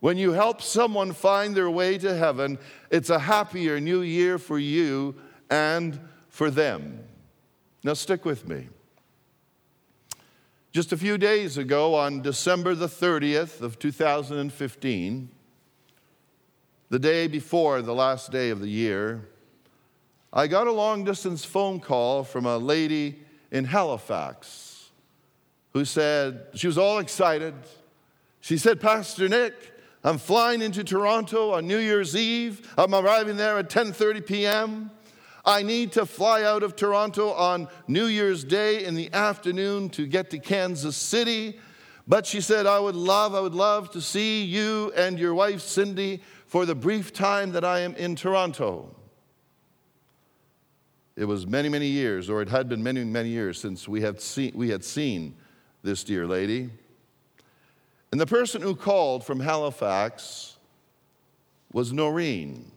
When 0.00 0.16
you 0.16 0.32
help 0.32 0.62
someone 0.62 1.12
find 1.12 1.56
their 1.56 1.70
way 1.70 1.98
to 1.98 2.14
heaven, 2.14 2.58
it's 2.90 3.10
a 3.10 3.18
happier 3.18 3.80
new 3.80 4.02
year 4.02 4.38
for 4.38 4.58
you 4.58 5.16
and 5.50 5.98
for 6.28 6.50
them. 6.50 7.04
Now, 7.82 7.94
stick 7.94 8.24
with 8.24 8.46
me. 8.46 8.68
Just 10.70 10.92
a 10.92 10.96
few 10.96 11.18
days 11.18 11.56
ago, 11.56 11.94
on 11.94 12.22
December 12.22 12.74
the 12.74 12.86
30th 12.86 13.60
of 13.60 13.78
2015, 13.78 15.30
the 16.90 16.98
day 16.98 17.26
before 17.26 17.82
the 17.82 17.94
last 17.94 18.30
day 18.30 18.50
of 18.50 18.60
the 18.60 18.68
year, 18.68 19.28
I 20.32 20.46
got 20.46 20.66
a 20.66 20.72
long 20.72 21.04
distance 21.04 21.44
phone 21.44 21.80
call 21.80 22.22
from 22.22 22.46
a 22.46 22.58
lady 22.58 23.20
in 23.50 23.64
Halifax 23.64 24.90
who 25.72 25.84
said, 25.84 26.46
she 26.54 26.66
was 26.66 26.78
all 26.78 26.98
excited. 26.98 27.54
She 28.40 28.58
said, 28.58 28.80
Pastor 28.80 29.28
Nick, 29.28 29.54
I'm 30.08 30.16
flying 30.16 30.62
into 30.62 30.84
Toronto 30.84 31.52
on 31.52 31.66
New 31.66 31.76
Year's 31.76 32.16
Eve. 32.16 32.72
I'm 32.78 32.94
arriving 32.94 33.36
there 33.36 33.58
at 33.58 33.68
10:30 33.68 34.24
p.m. 34.24 34.90
I 35.44 35.62
need 35.62 35.92
to 35.92 36.06
fly 36.06 36.44
out 36.44 36.62
of 36.62 36.76
Toronto 36.76 37.32
on 37.32 37.68
New 37.88 38.06
Year's 38.06 38.42
Day 38.42 38.86
in 38.86 38.94
the 38.94 39.12
afternoon 39.12 39.90
to 39.90 40.06
get 40.06 40.30
to 40.30 40.38
Kansas 40.38 40.96
City. 40.96 41.60
But 42.06 42.24
she 42.24 42.40
said, 42.40 42.64
I 42.64 42.78
would 42.78 42.96
love, 42.96 43.34
I 43.34 43.40
would 43.40 43.54
love 43.54 43.90
to 43.90 44.00
see 44.00 44.44
you 44.44 44.94
and 44.96 45.18
your 45.18 45.34
wife 45.34 45.60
Cindy 45.60 46.22
for 46.46 46.64
the 46.64 46.74
brief 46.74 47.12
time 47.12 47.52
that 47.52 47.62
I 47.62 47.80
am 47.80 47.94
in 47.96 48.16
Toronto. 48.16 48.96
It 51.16 51.26
was 51.26 51.46
many, 51.46 51.68
many 51.68 51.88
years, 51.88 52.30
or 52.30 52.40
it 52.40 52.48
had 52.48 52.66
been 52.66 52.82
many, 52.82 53.04
many 53.04 53.28
years 53.28 53.60
since 53.60 53.86
we 53.86 54.00
had 54.00 54.22
seen, 54.22 54.52
we 54.54 54.70
had 54.70 54.84
seen 54.84 55.36
this 55.82 56.02
dear 56.02 56.26
lady. 56.26 56.70
And 58.10 58.20
the 58.20 58.26
person 58.26 58.62
who 58.62 58.74
called 58.74 59.24
from 59.24 59.40
Halifax 59.40 60.56
was 61.72 61.92
Noreen. 61.92 62.70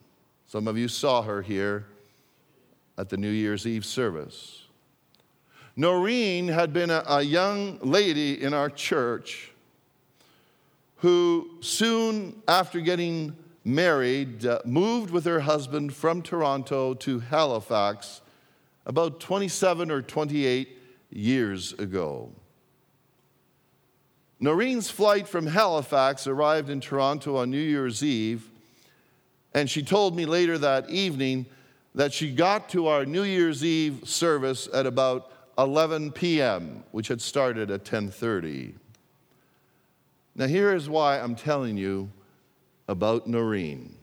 Some 0.48 0.68
of 0.68 0.78
you 0.78 0.88
saw 0.88 1.22
her 1.22 1.42
here 1.42 1.86
at 2.98 3.10
the 3.10 3.18
New 3.18 3.30
Year's 3.30 3.66
Eve 3.66 3.86
service. 3.86 4.66
Noreen 5.78 6.50
had 6.50 6.74
been 6.74 6.90
a, 6.90 7.04
a 7.08 7.22
young 7.22 7.80
lady 7.80 8.44
in 8.44 8.54
our 8.54 8.70
church 8.70 9.52
who, 10.98 11.50
soon 11.62 12.42
after 12.48 12.82
getting 12.82 13.36
married, 13.64 14.46
uh, 14.46 14.60
moved 14.66 15.12
with 15.12 15.26
her 15.26 15.40
husband 15.40 15.94
from 15.94 16.22
Toronto 16.22 16.94
to 16.96 17.20
Halifax 17.20 18.22
about 18.86 19.20
27 19.20 19.90
or 19.90 20.02
28 20.02 20.78
years 21.10 21.74
ago. 21.74 22.30
Noreen's 24.44 24.90
flight 24.90 25.28
from 25.28 25.46
Halifax 25.46 26.26
arrived 26.26 26.72
in 26.72 26.82
Toronto 26.82 27.38
on 27.38 27.52
New 27.52 27.60
Year's 27.60 28.04
Eve, 28.04 28.50
and 29.54 29.70
she 29.70 29.84
told 29.84 30.16
me 30.16 30.26
later 30.26 30.58
that 30.58 30.90
evening 30.90 31.46
that 31.94 32.12
she 32.12 32.32
got 32.32 32.68
to 32.70 32.88
our 32.88 33.06
New 33.06 33.22
Year's 33.22 33.64
Eve 33.64 34.02
service 34.04 34.68
at 34.74 34.88
about 34.88 35.32
11 35.60 36.14
p.m., 36.14 36.84
which 36.92 37.08
had 37.08 37.22
started 37.22 37.70
at 37.70 37.84
10:30. 37.86 38.74
Now 40.34 40.48
here 40.48 40.74
is 40.74 40.90
why 40.90 41.20
I'm 41.20 41.36
telling 41.36 41.78
you 41.78 42.10
about 42.88 43.28
Noreen. 43.28 43.96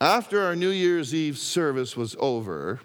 After 0.00 0.42
our 0.42 0.54
New 0.54 0.70
Year's 0.70 1.12
Eve 1.12 1.38
service 1.38 1.96
was 1.96 2.14
over, 2.20 2.78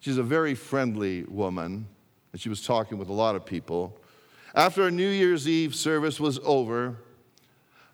she's 0.00 0.16
a 0.16 0.22
very 0.24 0.56
friendly 0.56 1.22
woman 1.24 1.86
and 2.34 2.40
she 2.40 2.48
was 2.48 2.66
talking 2.66 2.98
with 2.98 3.08
a 3.08 3.12
lot 3.12 3.36
of 3.36 3.46
people. 3.46 3.96
After 4.56 4.82
our 4.82 4.90
New 4.90 5.08
Year's 5.08 5.48
Eve 5.48 5.72
service 5.72 6.18
was 6.18 6.40
over, 6.42 6.96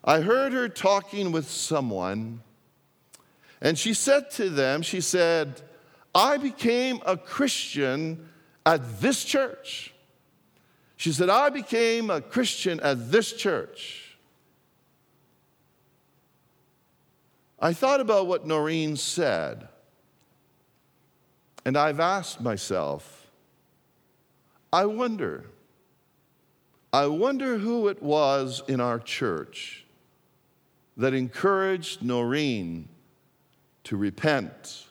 I 0.03 0.21
heard 0.21 0.51
her 0.51 0.67
talking 0.67 1.31
with 1.31 1.47
someone, 1.47 2.41
and 3.61 3.77
she 3.77 3.93
said 3.93 4.31
to 4.31 4.49
them, 4.49 4.81
She 4.81 4.99
said, 4.99 5.61
I 6.15 6.37
became 6.37 7.01
a 7.05 7.17
Christian 7.17 8.29
at 8.65 8.99
this 8.99 9.23
church. 9.23 9.93
She 10.97 11.11
said, 11.11 11.29
I 11.29 11.49
became 11.49 12.09
a 12.09 12.19
Christian 12.19 12.79
at 12.79 13.11
this 13.11 13.33
church. 13.33 14.17
I 17.59 17.73
thought 17.73 18.01
about 18.01 18.25
what 18.25 18.47
Noreen 18.47 18.95
said, 18.95 19.67
and 21.63 21.77
I've 21.77 21.99
asked 21.99 22.41
myself, 22.41 23.20
I 24.73 24.85
wonder, 24.85 25.45
I 26.93 27.07
wonder 27.07 27.57
who 27.57 27.89
it 27.89 28.01
was 28.01 28.63
in 28.67 28.79
our 28.79 28.99
church 28.99 29.85
that 30.97 31.13
encouraged 31.13 32.01
Noreen 32.01 32.87
to 33.85 33.97
repent, 33.97 34.85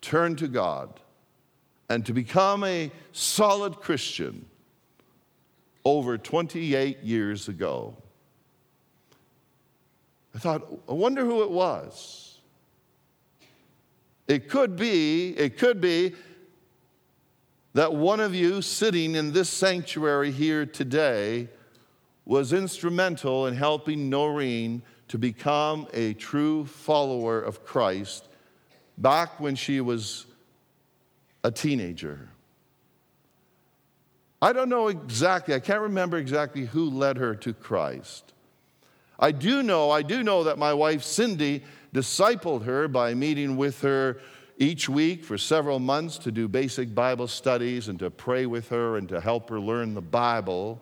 turn 0.00 0.36
to 0.36 0.48
God, 0.48 1.00
and 1.88 2.04
to 2.06 2.12
become 2.12 2.64
a 2.64 2.90
solid 3.12 3.76
Christian 3.76 4.44
over 5.84 6.18
28 6.18 7.02
years 7.02 7.48
ago. 7.48 7.96
I 10.34 10.38
thought, 10.38 10.66
I 10.88 10.92
wonder 10.92 11.24
who 11.24 11.42
it 11.42 11.50
was. 11.50 12.38
It 14.26 14.48
could 14.48 14.76
be, 14.76 15.30
it 15.36 15.58
could 15.58 15.80
be 15.80 16.14
that 17.74 17.92
one 17.92 18.20
of 18.20 18.34
you 18.34 18.62
sitting 18.62 19.16
in 19.16 19.32
this 19.32 19.50
sanctuary 19.50 20.30
here 20.30 20.64
today 20.64 21.48
was 22.24 22.52
instrumental 22.52 23.46
in 23.48 23.54
helping 23.54 24.08
Noreen 24.08 24.80
to 25.08 25.18
become 25.18 25.86
a 25.92 26.14
true 26.14 26.64
follower 26.64 27.40
of 27.40 27.64
Christ 27.64 28.28
back 28.96 29.40
when 29.40 29.56
she 29.56 29.80
was 29.80 30.24
a 31.42 31.50
teenager. 31.50 32.28
I 34.40 34.52
don't 34.52 34.68
know 34.68 34.88
exactly, 34.88 35.54
I 35.54 35.58
can't 35.58 35.80
remember 35.80 36.16
exactly 36.16 36.66
who 36.66 36.88
led 36.90 37.16
her 37.18 37.34
to 37.34 37.52
Christ. 37.52 38.32
I 39.18 39.32
do 39.32 39.62
know, 39.62 39.90
I 39.90 40.02
do 40.02 40.22
know 40.22 40.44
that 40.44 40.58
my 40.58 40.72
wife 40.72 41.02
Cindy 41.02 41.64
discipled 41.92 42.64
her 42.64 42.88
by 42.88 43.14
meeting 43.14 43.56
with 43.56 43.80
her 43.82 44.20
each 44.56 44.88
week 44.88 45.24
for 45.24 45.36
several 45.36 45.78
months 45.78 46.18
to 46.18 46.30
do 46.30 46.46
basic 46.48 46.94
Bible 46.94 47.26
studies 47.26 47.88
and 47.88 47.98
to 47.98 48.10
pray 48.10 48.46
with 48.46 48.68
her 48.68 48.96
and 48.96 49.08
to 49.08 49.20
help 49.20 49.50
her 49.50 49.60
learn 49.60 49.94
the 49.94 50.00
Bible. 50.00 50.80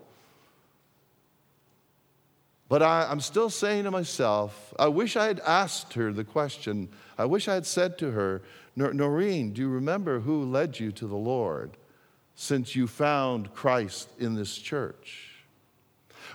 But 2.69 2.83
I, 2.83 3.11
am 3.11 3.21
still 3.21 3.50
saying 3.50 3.85
to 3.85 3.91
myself, 3.91 4.73
I 4.79 4.88
wish 4.88 5.17
I 5.17 5.26
had 5.26 5.41
asked 5.41 5.95
her 5.95 6.12
the 6.12 6.25
question. 6.25 6.88
I 7.19 7.25
wish 7.25 7.49
I 7.49 7.55
had 7.55 7.67
said 7.67 7.99
to 7.99 8.11
her, 8.12 8.43
Noreen, 8.76 9.52
do 9.52 9.61
you 9.61 9.69
remember 9.69 10.21
who 10.21 10.45
led 10.45 10.81
you 10.81 10.93
to 10.93 11.07
the 11.07 11.17
Lord 11.17 11.76
since 12.35 12.75
you 12.75 12.87
found 12.87 13.55
Christ 13.55 14.09
in 14.19 14.35
this 14.35 14.57
church? 14.57 15.29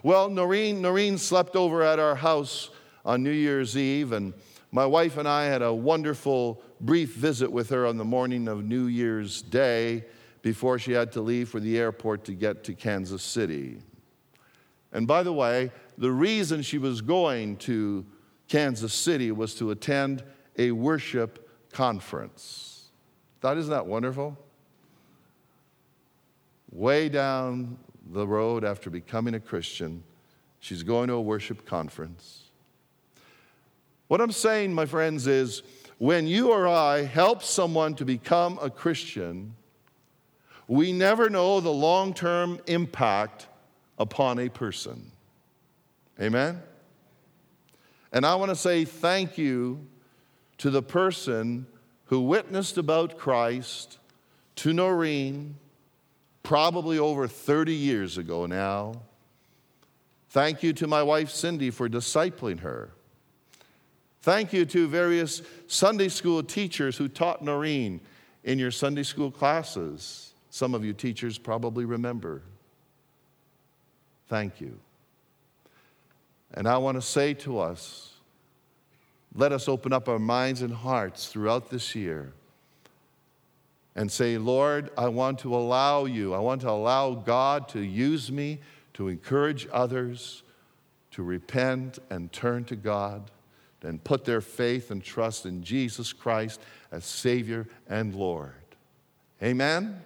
Well, 0.03 0.29
Noreen, 0.29 0.81
Noreen 0.81 1.17
slept 1.17 1.55
over 1.55 1.81
at 1.81 1.99
our 1.99 2.15
house 2.15 2.69
on 3.03 3.23
New 3.23 3.31
Year's 3.31 3.75
Eve, 3.75 4.11
and 4.11 4.33
my 4.71 4.85
wife 4.85 5.17
and 5.17 5.27
I 5.27 5.45
had 5.45 5.63
a 5.63 5.73
wonderful 5.73 6.61
brief 6.79 7.15
visit 7.15 7.51
with 7.51 7.69
her 7.69 7.85
on 7.85 7.97
the 7.97 8.05
morning 8.05 8.47
of 8.47 8.63
New 8.63 8.85
Year's 8.85 9.41
Day 9.41 10.05
before 10.41 10.79
she 10.79 10.91
had 10.91 11.11
to 11.13 11.21
leave 11.21 11.49
for 11.49 11.59
the 11.59 11.77
airport 11.77 12.23
to 12.25 12.33
get 12.33 12.63
to 12.65 12.73
Kansas 12.73 13.23
City. 13.23 13.77
And 14.91 15.07
by 15.07 15.23
the 15.23 15.33
way, 15.33 15.71
the 15.97 16.11
reason 16.11 16.61
she 16.61 16.77
was 16.77 17.01
going 17.01 17.57
to 17.57 18.05
Kansas 18.47 18.93
City 18.93 19.31
was 19.31 19.55
to 19.55 19.71
attend 19.71 20.23
a 20.57 20.71
worship 20.71 21.49
conference. 21.71 22.89
Thought, 23.41 23.57
isn't 23.57 23.71
that 23.71 23.85
wonderful? 23.85 24.37
Way 26.71 27.09
down 27.09 27.77
the 28.11 28.25
road 28.25 28.63
after 28.63 28.89
becoming 28.89 29.35
a 29.35 29.39
Christian, 29.39 30.03
she's 30.59 30.83
going 30.83 31.07
to 31.07 31.15
a 31.15 31.21
worship 31.21 31.65
conference. 31.65 32.43
What 34.07 34.21
I'm 34.21 34.31
saying, 34.31 34.73
my 34.73 34.85
friends, 34.85 35.27
is 35.27 35.63
when 35.97 36.27
you 36.27 36.51
or 36.51 36.67
I 36.67 37.03
help 37.03 37.41
someone 37.43 37.95
to 37.95 38.05
become 38.05 38.59
a 38.61 38.69
Christian, 38.69 39.55
we 40.67 40.91
never 40.91 41.29
know 41.29 41.59
the 41.59 41.71
long 41.71 42.13
term 42.13 42.59
impact 42.67 43.47
upon 43.97 44.39
a 44.39 44.49
person. 44.49 45.11
Amen? 46.21 46.61
And 48.11 48.25
I 48.25 48.35
want 48.35 48.49
to 48.49 48.55
say 48.55 48.85
thank 48.85 49.37
you 49.37 49.87
to 50.59 50.69
the 50.69 50.81
person 50.81 51.67
who 52.05 52.21
witnessed 52.21 52.77
about 52.77 53.17
Christ 53.17 53.99
to 54.57 54.73
Noreen, 54.73 55.55
probably 56.41 56.97
over 56.97 57.27
30 57.27 57.73
years 57.73 58.17
ago 58.17 58.45
now. 58.45 59.01
Thank 60.29 60.63
you 60.63 60.73
to 60.73 60.87
my 60.87 61.03
wife 61.03 61.29
Cindy 61.29 61.69
for 61.69 61.89
discipling 61.89 62.59
her. 62.59 62.91
Thank 64.21 64.53
you 64.53 64.65
to 64.65 64.87
various 64.87 65.41
Sunday 65.67 66.09
school 66.09 66.43
teachers 66.43 66.97
who 66.97 67.07
taught 67.07 67.41
Noreen 67.41 68.01
in 68.43 68.59
your 68.59 68.71
Sunday 68.71 69.03
school 69.03 69.31
classes. 69.31 70.33
Some 70.49 70.73
of 70.73 70.83
you 70.83 70.93
teachers 70.93 71.37
probably 71.37 71.85
remember. 71.85 72.41
Thank 74.27 74.59
you. 74.59 74.79
And 76.53 76.67
I 76.67 76.77
want 76.77 76.95
to 76.95 77.01
say 77.01 77.33
to 77.35 77.59
us, 77.59 78.13
let 79.35 79.51
us 79.51 79.67
open 79.67 79.93
up 79.93 80.09
our 80.09 80.19
minds 80.19 80.61
and 80.61 80.73
hearts 80.73 81.27
throughout 81.27 81.69
this 81.69 81.93
year 81.93 82.33
and 83.95 84.11
say, 84.11 84.37
Lord, 84.37 84.89
I 84.97 85.09
want 85.09 85.39
to 85.39 85.55
allow 85.55 86.05
you, 86.05 86.33
I 86.33 86.39
want 86.39 86.61
to 86.61 86.69
allow 86.69 87.13
God 87.13 87.67
to 87.69 87.81
use 87.81 88.31
me 88.31 88.59
to 88.93 89.09
encourage 89.09 89.67
others 89.71 90.43
to 91.11 91.23
repent 91.23 91.99
and 92.09 92.31
turn 92.31 92.63
to 92.65 92.75
God 92.75 93.29
and 93.83 94.03
put 94.03 94.25
their 94.25 94.41
faith 94.41 94.91
and 94.91 95.03
trust 95.03 95.45
in 95.45 95.63
Jesus 95.63 96.13
Christ 96.13 96.59
as 96.91 97.05
Savior 97.05 97.67
and 97.87 98.15
Lord. 98.15 98.53
Amen? 99.41 100.01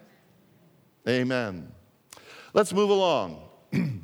Amen. 1.08 1.72
Let's 2.54 2.74
move 2.74 2.90
along. 2.90 3.42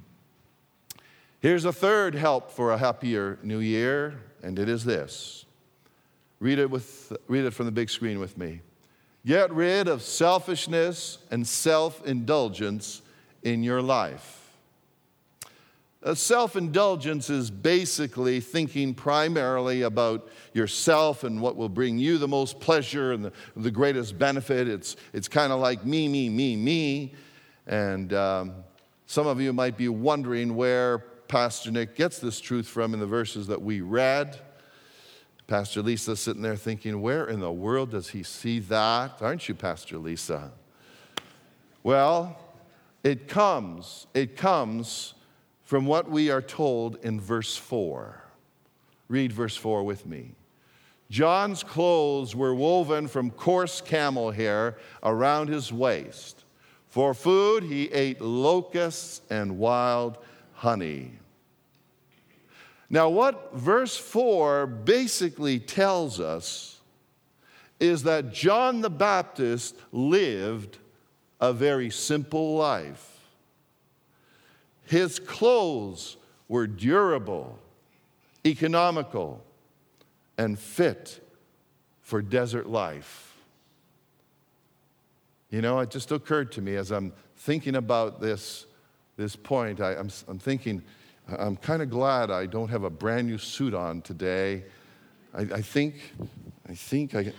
Here's 1.40 1.66
a 1.66 1.74
third 1.74 2.16
help 2.16 2.52
for 2.52 2.72
a 2.72 2.78
happier 2.78 3.38
new 3.44 3.60
year, 3.60 4.20
and 4.42 4.58
it 4.58 4.70
is 4.70 4.84
this. 4.84 5.46
Read 6.40 6.60
it, 6.60 6.70
with, 6.70 7.14
read 7.28 7.46
it 7.46 7.52
from 7.52 7.66
the 7.66 7.72
big 7.72 7.90
screen 7.90 8.20
with 8.20 8.38
me. 8.38 8.62
Get 9.26 9.52
rid 9.52 9.88
of 9.88 10.02
selfishness 10.02 11.18
and 11.32 11.46
self 11.46 12.06
indulgence 12.06 13.02
in 13.44 13.64
your 13.64 13.82
life. 13.82 14.37
Self 16.14 16.56
indulgence 16.56 17.30
is 17.30 17.50
basically 17.50 18.40
thinking 18.40 18.94
primarily 18.94 19.82
about 19.82 20.30
yourself 20.54 21.24
and 21.24 21.42
what 21.42 21.56
will 21.56 21.70
bring 21.70 21.98
you 21.98 22.18
the 22.18 22.28
most 22.28 22.60
pleasure 22.60 23.14
and 23.14 23.26
the, 23.26 23.34
the 23.56 23.72
greatest 23.72 24.18
benefit. 24.18 24.68
It's, 24.68 24.96
it's 25.12 25.28
kind 25.28 25.52
of 25.52 25.60
like 25.60 25.86
me, 25.86 26.08
me, 26.08 26.30
me, 26.30 26.56
me. 26.56 27.14
And 27.66 28.14
um, 28.14 28.54
some 29.08 29.26
of 29.26 29.42
you 29.42 29.52
might 29.54 29.76
be 29.76 29.90
wondering 29.90 30.56
where 30.56 31.00
Pastor 31.28 31.72
Nick 31.72 31.96
gets 31.96 32.20
this 32.20 32.40
truth 32.40 32.68
from 32.68 32.94
in 32.94 33.00
the 33.00 33.08
verses 33.08 33.48
that 33.48 33.62
we 33.62 33.82
read. 33.82 34.40
Pastor 35.48 35.82
Lisa 35.82 36.16
sitting 36.16 36.42
there 36.42 36.56
thinking, 36.56 37.02
where 37.02 37.26
in 37.26 37.40
the 37.40 37.52
world 37.52 37.92
does 37.92 38.10
he 38.10 38.22
see 38.22 38.60
that? 38.60 39.22
Aren't 39.22 39.50
you, 39.50 39.56
Pastor 39.56 39.98
Lisa? 39.98 40.52
Well, 41.84 42.38
it 43.04 43.28
comes, 43.28 44.08
it 44.14 44.38
comes 44.38 45.14
from 45.68 45.86
what 45.86 46.10
we 46.10 46.32
are 46.32 46.42
told 46.42 46.96
in 47.04 47.20
verse 47.20 47.58
4. 47.58 48.24
Read 49.10 49.34
verse 49.34 49.58
4 49.58 49.84
with 49.84 50.06
me. 50.06 50.32
John's 51.12 51.62
clothes 51.62 52.34
were 52.34 52.56
woven 52.56 53.10
from 53.10 53.32
coarse 53.32 53.82
camel 53.82 54.32
hair 54.32 54.78
around 55.04 55.50
his 55.50 55.74
waist. 55.74 56.46
For 56.88 57.14
food, 57.14 57.64
he 57.64 57.92
ate 57.92 58.22
locusts 58.22 59.20
and 59.30 59.58
wild 59.58 60.18
honey. 60.54 61.12
Now, 62.90 63.10
what 63.10 63.54
verse 63.54 63.98
4 63.98 64.68
basically 64.68 65.60
tells 65.60 66.22
us 66.22 66.80
is 67.78 68.04
that 68.04 68.32
John 68.32 68.80
the 68.80 68.90
Baptist 68.90 69.76
lived 69.92 70.78
a 71.42 71.52
very 71.52 71.90
simple 71.90 72.56
life. 72.56 73.17
His 74.88 75.20
clothes 75.20 76.16
were 76.48 76.66
durable, 76.66 77.60
economical, 78.46 79.44
and 80.38 80.58
fit 80.58 81.20
for 82.02 82.22
desert 82.22 82.68
life. 82.68 83.36
You 85.50 85.62
know, 85.62 85.80
it 85.80 85.90
just 85.90 86.12
occurred 86.14 86.54
to 86.54 86.62
me 86.62 86.76
as 86.76 86.92
I'm 86.92 87.12
thinking 87.36 87.76
about 87.76 88.22
this, 88.22 88.66
this 89.18 89.36
point, 89.36 89.82
I, 89.82 89.96
am 89.96 90.10
thinking, 90.10 90.82
I'm 91.28 91.58
kind 91.58 91.82
of 91.82 91.90
glad 91.90 92.32
I 92.32 92.46
don't 92.46 92.70
have 92.70 92.84
a 92.84 92.90
brand 92.90 93.28
new 93.28 93.38
suit 93.38 93.74
on 93.74 94.02
today. 94.02 94.64
I, 95.34 95.42
I, 95.42 95.62
think, 95.62 95.96
I 96.70 96.74
think, 96.74 97.14
I, 97.14 97.34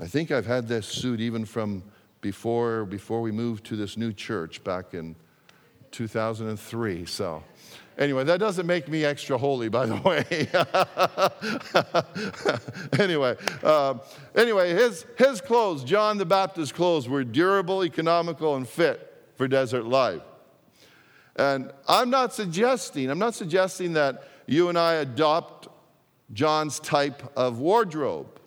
I 0.00 0.06
think 0.08 0.32
I've 0.32 0.46
had 0.46 0.66
this 0.66 0.86
suit 0.86 1.20
even 1.20 1.44
from 1.44 1.84
before, 2.20 2.86
before 2.86 3.20
we 3.20 3.30
moved 3.30 3.64
to 3.66 3.76
this 3.76 3.96
new 3.96 4.12
church 4.12 4.64
back 4.64 4.94
in 4.94 5.14
2003. 5.96 7.06
So, 7.06 7.42
anyway, 7.96 8.24
that 8.24 8.38
doesn't 8.38 8.66
make 8.66 8.86
me 8.86 9.04
extra 9.04 9.38
holy, 9.38 9.70
by 9.70 9.86
the 9.86 9.96
way. 10.04 10.48
anyway, 13.00 13.36
uh, 13.62 13.94
anyway, 14.34 14.74
his, 14.74 15.06
his 15.16 15.40
clothes, 15.40 15.84
John 15.84 16.18
the 16.18 16.26
Baptist's 16.26 16.72
clothes, 16.72 17.08
were 17.08 17.24
durable, 17.24 17.82
economical, 17.82 18.56
and 18.56 18.68
fit 18.68 19.24
for 19.36 19.48
desert 19.48 19.86
life. 19.86 20.22
And 21.36 21.72
I'm 21.88 22.10
not 22.10 22.34
suggesting, 22.34 23.10
I'm 23.10 23.18
not 23.18 23.34
suggesting 23.34 23.94
that 23.94 24.28
you 24.46 24.68
and 24.68 24.78
I 24.78 24.94
adopt 24.94 25.68
John's 26.32 26.78
type 26.78 27.22
of 27.36 27.58
wardrobe. 27.58 28.38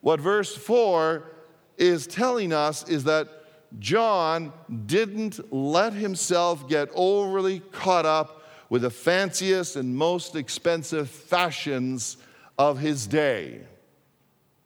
What 0.00 0.20
verse 0.20 0.54
4 0.56 1.30
is 1.78 2.06
telling 2.06 2.52
us 2.52 2.88
is 2.88 3.04
that 3.04 3.43
John 3.78 4.52
didn't 4.86 5.52
let 5.52 5.92
himself 5.92 6.68
get 6.68 6.88
overly 6.94 7.60
caught 7.72 8.06
up 8.06 8.42
with 8.68 8.82
the 8.82 8.90
fanciest 8.90 9.76
and 9.76 9.96
most 9.96 10.36
expensive 10.36 11.10
fashions 11.10 12.16
of 12.58 12.78
his 12.78 13.06
day. 13.06 13.60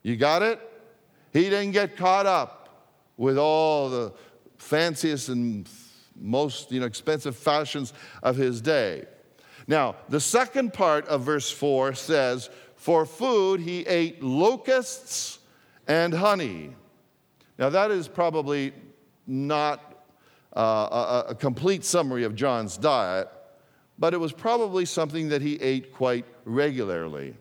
You 0.03 0.16
got 0.16 0.42
it? 0.42 0.61
He 1.33 1.44
didn't 1.44 1.73
get 1.73 1.97
caught 1.97 2.27
up 2.27 2.87
with 3.16 3.38
all 3.38 3.90
the 3.90 4.12
fanciest 4.59 5.29
and 5.29 5.68
most 6.16 6.73
you 6.73 6.81
know, 6.81 6.87
expensive 6.87 7.37
fashions 7.37 7.92
of 8.23 8.37
his 8.37 8.61
day. 8.61 9.05
Now, 9.66 9.97
the 10.09 10.21
second 10.21 10.73
part 10.73 11.07
of 11.09 11.23
verse 11.23 11.51
4 11.51 11.94
says, 11.94 12.49
For 12.77 13.05
food 13.05 13.61
he 13.61 13.87
ate 13.87 14.23
locusts 14.23 15.38
and 15.87 16.14
honey. 16.14 16.75
Now, 17.59 17.68
that 17.71 17.90
is 17.90 18.09
probably 18.09 18.73
not 19.28 20.02
uh, 20.56 21.24
a, 21.28 21.30
a 21.30 21.34
complete 21.34 21.84
summary 21.84 22.24
of 22.24 22.34
John's 22.34 22.76
diet, 22.76 23.28
but 23.98 24.14
it 24.14 24.16
was 24.16 24.32
probably 24.32 24.84
something 24.84 25.28
that 25.28 25.42
he 25.42 25.56
ate 25.56 25.92
quite 25.92 26.24
regularly. 26.44 27.36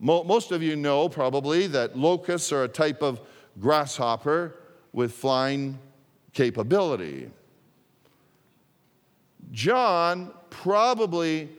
Most 0.00 0.50
of 0.50 0.62
you 0.62 0.74
know 0.74 1.08
probably 1.08 1.68
that 1.68 1.96
locusts 1.96 2.50
are 2.50 2.64
a 2.64 2.68
type 2.68 3.02
of 3.02 3.20
grasshopper 3.60 4.56
with 4.92 5.12
flying 5.12 5.78
capability. 6.32 7.30
John 9.52 10.32
probably, 10.50 11.50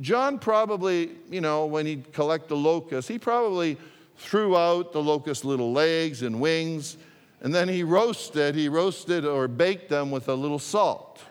John 0.00 0.38
probably, 0.38 1.12
you 1.30 1.40
know, 1.40 1.66
when 1.66 1.86
he'd 1.86 2.12
collect 2.12 2.48
the 2.48 2.56
locusts, 2.56 3.08
he 3.08 3.18
probably 3.18 3.78
threw 4.18 4.56
out 4.56 4.92
the 4.92 5.02
locust 5.02 5.44
little 5.44 5.72
legs 5.72 6.22
and 6.22 6.40
wings, 6.40 6.96
and 7.40 7.54
then 7.54 7.68
he 7.68 7.82
roasted, 7.82 8.54
he 8.54 8.68
roasted 8.68 9.24
or 9.24 9.48
baked 9.48 9.88
them 9.88 10.10
with 10.10 10.28
a 10.28 10.34
little 10.34 10.58
salt. 10.58 11.22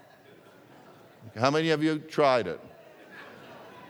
How 1.37 1.51
many 1.51 1.71
of 1.71 1.83
you 1.83 1.99
tried 1.99 2.47
it? 2.47 2.59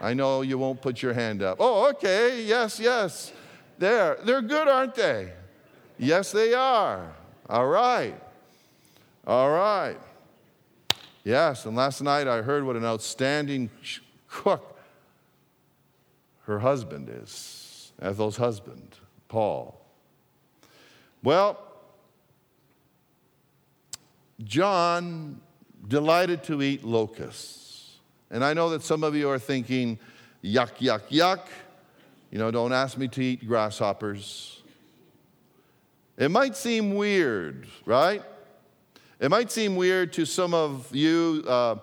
I 0.01 0.13
know 0.13 0.41
you 0.41 0.57
won't 0.57 0.81
put 0.81 1.01
your 1.01 1.13
hand 1.13 1.41
up. 1.41 1.57
Oh, 1.59 1.89
okay, 1.89 2.43
yes, 2.43 2.79
yes. 2.79 3.31
There. 3.77 4.17
They're 4.23 4.41
good, 4.41 4.67
aren't 4.67 4.95
they? 4.95 5.31
Yes, 5.97 6.31
they 6.31 6.53
are. 6.53 7.13
All 7.49 7.67
right. 7.67 8.19
All 9.27 9.49
right. 9.49 9.97
Yes, 11.23 11.65
and 11.65 11.75
last 11.75 12.01
night 12.01 12.27
I 12.27 12.41
heard 12.41 12.63
what 12.63 12.75
an 12.75 12.85
outstanding 12.85 13.69
cook 14.27 14.77
her 16.41 16.59
husband 16.59 17.09
is, 17.09 17.91
Ethel's 17.99 18.37
husband, 18.37 18.97
Paul. 19.27 19.81
Well, 21.23 21.59
John 24.43 25.41
delighted 25.87 26.43
to 26.43 26.61
eat 26.61 26.83
locusts. 26.83 27.97
And 28.31 28.43
I 28.43 28.53
know 28.53 28.69
that 28.71 28.83
some 28.83 29.03
of 29.03 29.15
you 29.15 29.29
are 29.29 29.39
thinking, 29.39 29.99
yuck, 30.43 30.77
yuck, 30.79 31.07
yuck. 31.09 31.41
You 32.31 32.39
know, 32.39 32.51
don't 32.51 32.73
ask 32.73 32.97
me 32.97 33.07
to 33.09 33.23
eat 33.23 33.47
grasshoppers. 33.47 34.61
It 36.17 36.31
might 36.31 36.55
seem 36.55 36.95
weird, 36.95 37.67
right? 37.85 38.23
It 39.19 39.29
might 39.29 39.51
seem 39.51 39.75
weird 39.75 40.11
to 40.13 40.25
some 40.25 40.53
of 40.53 40.93
you, 40.93 41.43
uh, 41.47 41.75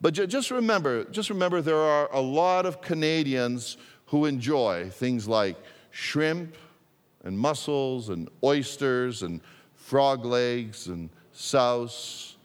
but 0.00 0.12
just 0.12 0.50
remember, 0.50 1.04
just 1.04 1.30
remember 1.30 1.60
there 1.60 1.76
are 1.76 2.08
a 2.12 2.20
lot 2.20 2.66
of 2.66 2.80
Canadians 2.80 3.76
who 4.06 4.26
enjoy 4.26 4.90
things 4.90 5.26
like 5.26 5.56
shrimp 5.90 6.56
and 7.24 7.38
mussels 7.38 8.08
and 8.08 8.28
oysters 8.44 9.22
and 9.22 9.40
frog 9.74 10.24
legs 10.24 10.86
and 10.86 11.10
souse. 11.36 12.36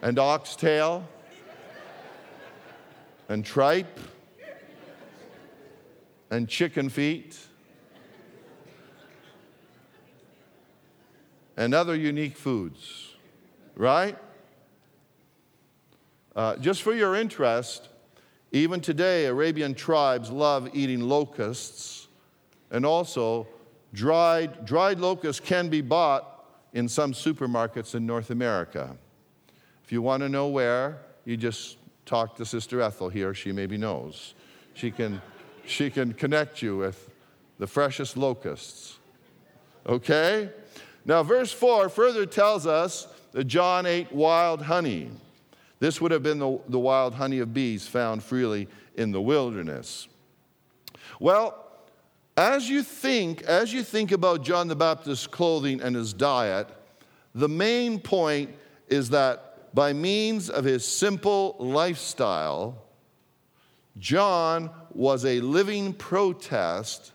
and 0.00 0.18
oxtail. 0.18 1.06
and 3.28 3.44
tripe 3.44 4.00
and 6.30 6.48
chicken 6.48 6.88
feet 6.88 7.36
and 11.56 11.74
other 11.74 11.94
unique 11.94 12.36
foods, 12.36 13.14
right? 13.76 14.16
Uh, 16.34 16.56
just 16.56 16.82
for 16.82 16.94
your 16.94 17.16
interest, 17.16 17.88
even 18.52 18.80
today, 18.80 19.26
Arabian 19.26 19.74
tribes 19.74 20.30
love 20.30 20.70
eating 20.72 21.00
locusts, 21.00 22.07
and 22.70 22.84
also 22.84 23.46
dried, 23.92 24.64
dried 24.64 24.98
locusts 25.00 25.40
can 25.40 25.68
be 25.68 25.80
bought 25.80 26.44
in 26.72 26.88
some 26.88 27.12
supermarkets 27.12 27.94
in 27.94 28.06
North 28.06 28.30
America. 28.30 28.96
If 29.84 29.92
you 29.92 30.02
want 30.02 30.22
to 30.22 30.28
know 30.28 30.48
where, 30.48 30.98
you 31.24 31.36
just 31.36 31.78
talk 32.04 32.36
to 32.36 32.44
Sister 32.44 32.80
Ethel 32.80 33.08
here. 33.08 33.34
She 33.34 33.52
maybe 33.52 33.76
knows. 33.76 34.34
She 34.74 34.90
can, 34.90 35.20
she 35.66 35.90
can 35.90 36.12
connect 36.12 36.62
you 36.62 36.76
with 36.76 37.10
the 37.58 37.66
freshest 37.66 38.16
locusts. 38.16 38.98
Okay? 39.86 40.50
Now, 41.04 41.22
verse 41.22 41.52
4 41.52 41.88
further 41.88 42.26
tells 42.26 42.66
us 42.66 43.08
that 43.32 43.44
John 43.44 43.86
ate 43.86 44.12
wild 44.12 44.62
honey. 44.62 45.10
This 45.80 46.00
would 46.00 46.10
have 46.10 46.22
been 46.22 46.38
the, 46.38 46.60
the 46.68 46.78
wild 46.78 47.14
honey 47.14 47.38
of 47.38 47.54
bees 47.54 47.86
found 47.86 48.22
freely 48.22 48.68
in 48.96 49.12
the 49.12 49.20
wilderness. 49.20 50.08
Well, 51.20 51.67
as 52.38 52.70
you 52.70 52.84
think, 52.84 53.42
as 53.42 53.72
you 53.72 53.82
think 53.82 54.12
about 54.12 54.44
John 54.44 54.68
the 54.68 54.76
Baptist's 54.76 55.26
clothing 55.26 55.80
and 55.80 55.96
his 55.96 56.12
diet, 56.12 56.68
the 57.34 57.48
main 57.48 57.98
point 57.98 58.50
is 58.86 59.10
that 59.10 59.74
by 59.74 59.92
means 59.92 60.48
of 60.48 60.64
his 60.64 60.86
simple 60.86 61.56
lifestyle, 61.58 62.80
John 63.98 64.70
was 64.94 65.24
a 65.24 65.40
living 65.40 65.92
protest. 65.92 67.12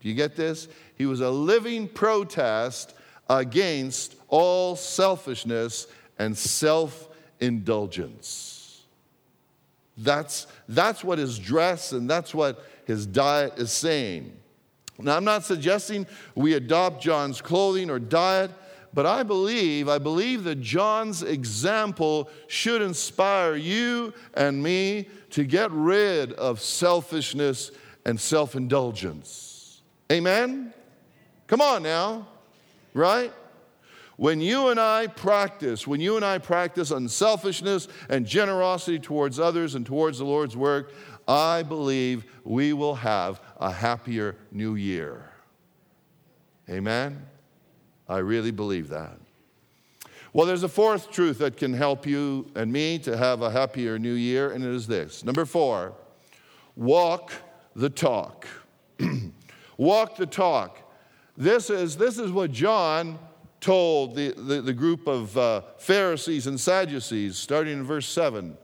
Do 0.00 0.08
you 0.08 0.14
get 0.14 0.36
this? 0.36 0.68
He 0.96 1.04
was 1.04 1.20
a 1.20 1.30
living 1.30 1.86
protest 1.86 2.94
against 3.28 4.16
all 4.28 4.74
selfishness 4.74 5.86
and 6.18 6.36
self 6.36 7.10
indulgence. 7.40 8.86
That's, 9.98 10.46
that's 10.66 11.04
what 11.04 11.18
his 11.18 11.38
dress 11.38 11.92
and 11.92 12.08
that's 12.08 12.34
what 12.34 12.64
his 12.90 13.06
diet 13.06 13.54
is 13.56 13.70
saying. 13.72 14.36
Now, 14.98 15.16
I'm 15.16 15.24
not 15.24 15.44
suggesting 15.44 16.06
we 16.34 16.54
adopt 16.54 17.02
John's 17.02 17.40
clothing 17.40 17.88
or 17.88 17.98
diet, 17.98 18.50
but 18.92 19.06
I 19.06 19.22
believe, 19.22 19.88
I 19.88 19.98
believe 19.98 20.44
that 20.44 20.60
John's 20.60 21.22
example 21.22 22.28
should 22.48 22.82
inspire 22.82 23.54
you 23.54 24.12
and 24.34 24.62
me 24.62 25.08
to 25.30 25.44
get 25.44 25.70
rid 25.70 26.32
of 26.32 26.60
selfishness 26.60 27.70
and 28.04 28.20
self 28.20 28.56
indulgence. 28.56 29.80
Amen? 30.10 30.74
Come 31.46 31.60
on 31.60 31.82
now, 31.82 32.26
right? 32.92 33.32
When 34.20 34.42
you 34.42 34.68
and 34.68 34.78
I 34.78 35.06
practice, 35.06 35.86
when 35.86 35.98
you 36.02 36.16
and 36.16 36.24
I 36.26 36.36
practice 36.36 36.90
unselfishness 36.90 37.88
and 38.10 38.26
generosity 38.26 38.98
towards 38.98 39.40
others 39.40 39.74
and 39.76 39.86
towards 39.86 40.18
the 40.18 40.26
Lord's 40.26 40.54
work, 40.54 40.92
I 41.30 41.62
believe 41.62 42.24
we 42.42 42.72
will 42.72 42.96
have 42.96 43.40
a 43.60 43.70
happier 43.70 44.34
new 44.50 44.74
year. 44.74 45.30
Amen? 46.68 47.24
I 48.08 48.18
really 48.18 48.50
believe 48.50 48.88
that. 48.88 49.16
Well, 50.32 50.44
there's 50.44 50.64
a 50.64 50.68
fourth 50.68 51.12
truth 51.12 51.38
that 51.38 51.56
can 51.56 51.72
help 51.72 52.04
you 52.04 52.50
and 52.56 52.72
me 52.72 52.98
to 53.00 53.16
have 53.16 53.42
a 53.42 53.50
happier 53.50 53.96
new 53.96 54.14
year, 54.14 54.50
and 54.50 54.64
it 54.64 54.74
is 54.74 54.88
this. 54.88 55.24
Number 55.24 55.44
four, 55.44 55.92
walk 56.74 57.32
the 57.76 57.90
talk. 57.90 58.48
walk 59.76 60.16
the 60.16 60.26
talk. 60.26 60.80
This 61.36 61.70
is, 61.70 61.96
this 61.96 62.18
is 62.18 62.32
what 62.32 62.50
John 62.50 63.20
told 63.60 64.16
the, 64.16 64.32
the, 64.32 64.62
the 64.62 64.72
group 64.72 65.06
of 65.06 65.38
uh, 65.38 65.62
Pharisees 65.78 66.48
and 66.48 66.58
Sadducees, 66.58 67.36
starting 67.36 67.74
in 67.74 67.84
verse 67.84 68.08
7. 68.08 68.56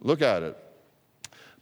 Look 0.00 0.22
at 0.22 0.42
it. 0.42 0.56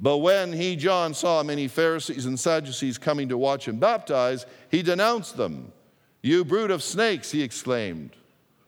But 0.01 0.19
when 0.19 0.53
he, 0.53 0.77
John, 0.77 1.13
saw 1.13 1.43
many 1.43 1.67
Pharisees 1.67 2.27
and 2.27 2.39
Sadducees 2.39 2.99
coming 2.99 3.29
to 3.31 3.39
watch 3.39 3.67
him 3.67 3.79
baptize, 3.79 4.47
he 4.71 4.83
denounced 4.83 5.37
them. 5.37 5.73
You 6.23 6.45
brood 6.45 6.71
of 6.71 6.83
snakes, 6.83 7.31
he 7.31 7.43
exclaimed. 7.43 8.11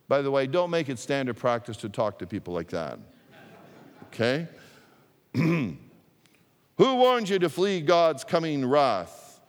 By 0.08 0.22
the 0.22 0.30
way, 0.30 0.46
don't 0.48 0.70
make 0.70 0.88
it 0.88 0.98
standard 0.98 1.36
practice 1.36 1.76
to 1.78 1.88
talk 1.88 2.18
to 2.18 2.26
people 2.26 2.52
like 2.52 2.70
that. 2.70 2.98
Okay? 4.06 4.48
Who 5.34 5.76
warned 6.78 7.28
you 7.28 7.38
to 7.38 7.48
flee 7.48 7.80
God's 7.80 8.24
coming 8.24 8.66
wrath? 8.66 9.40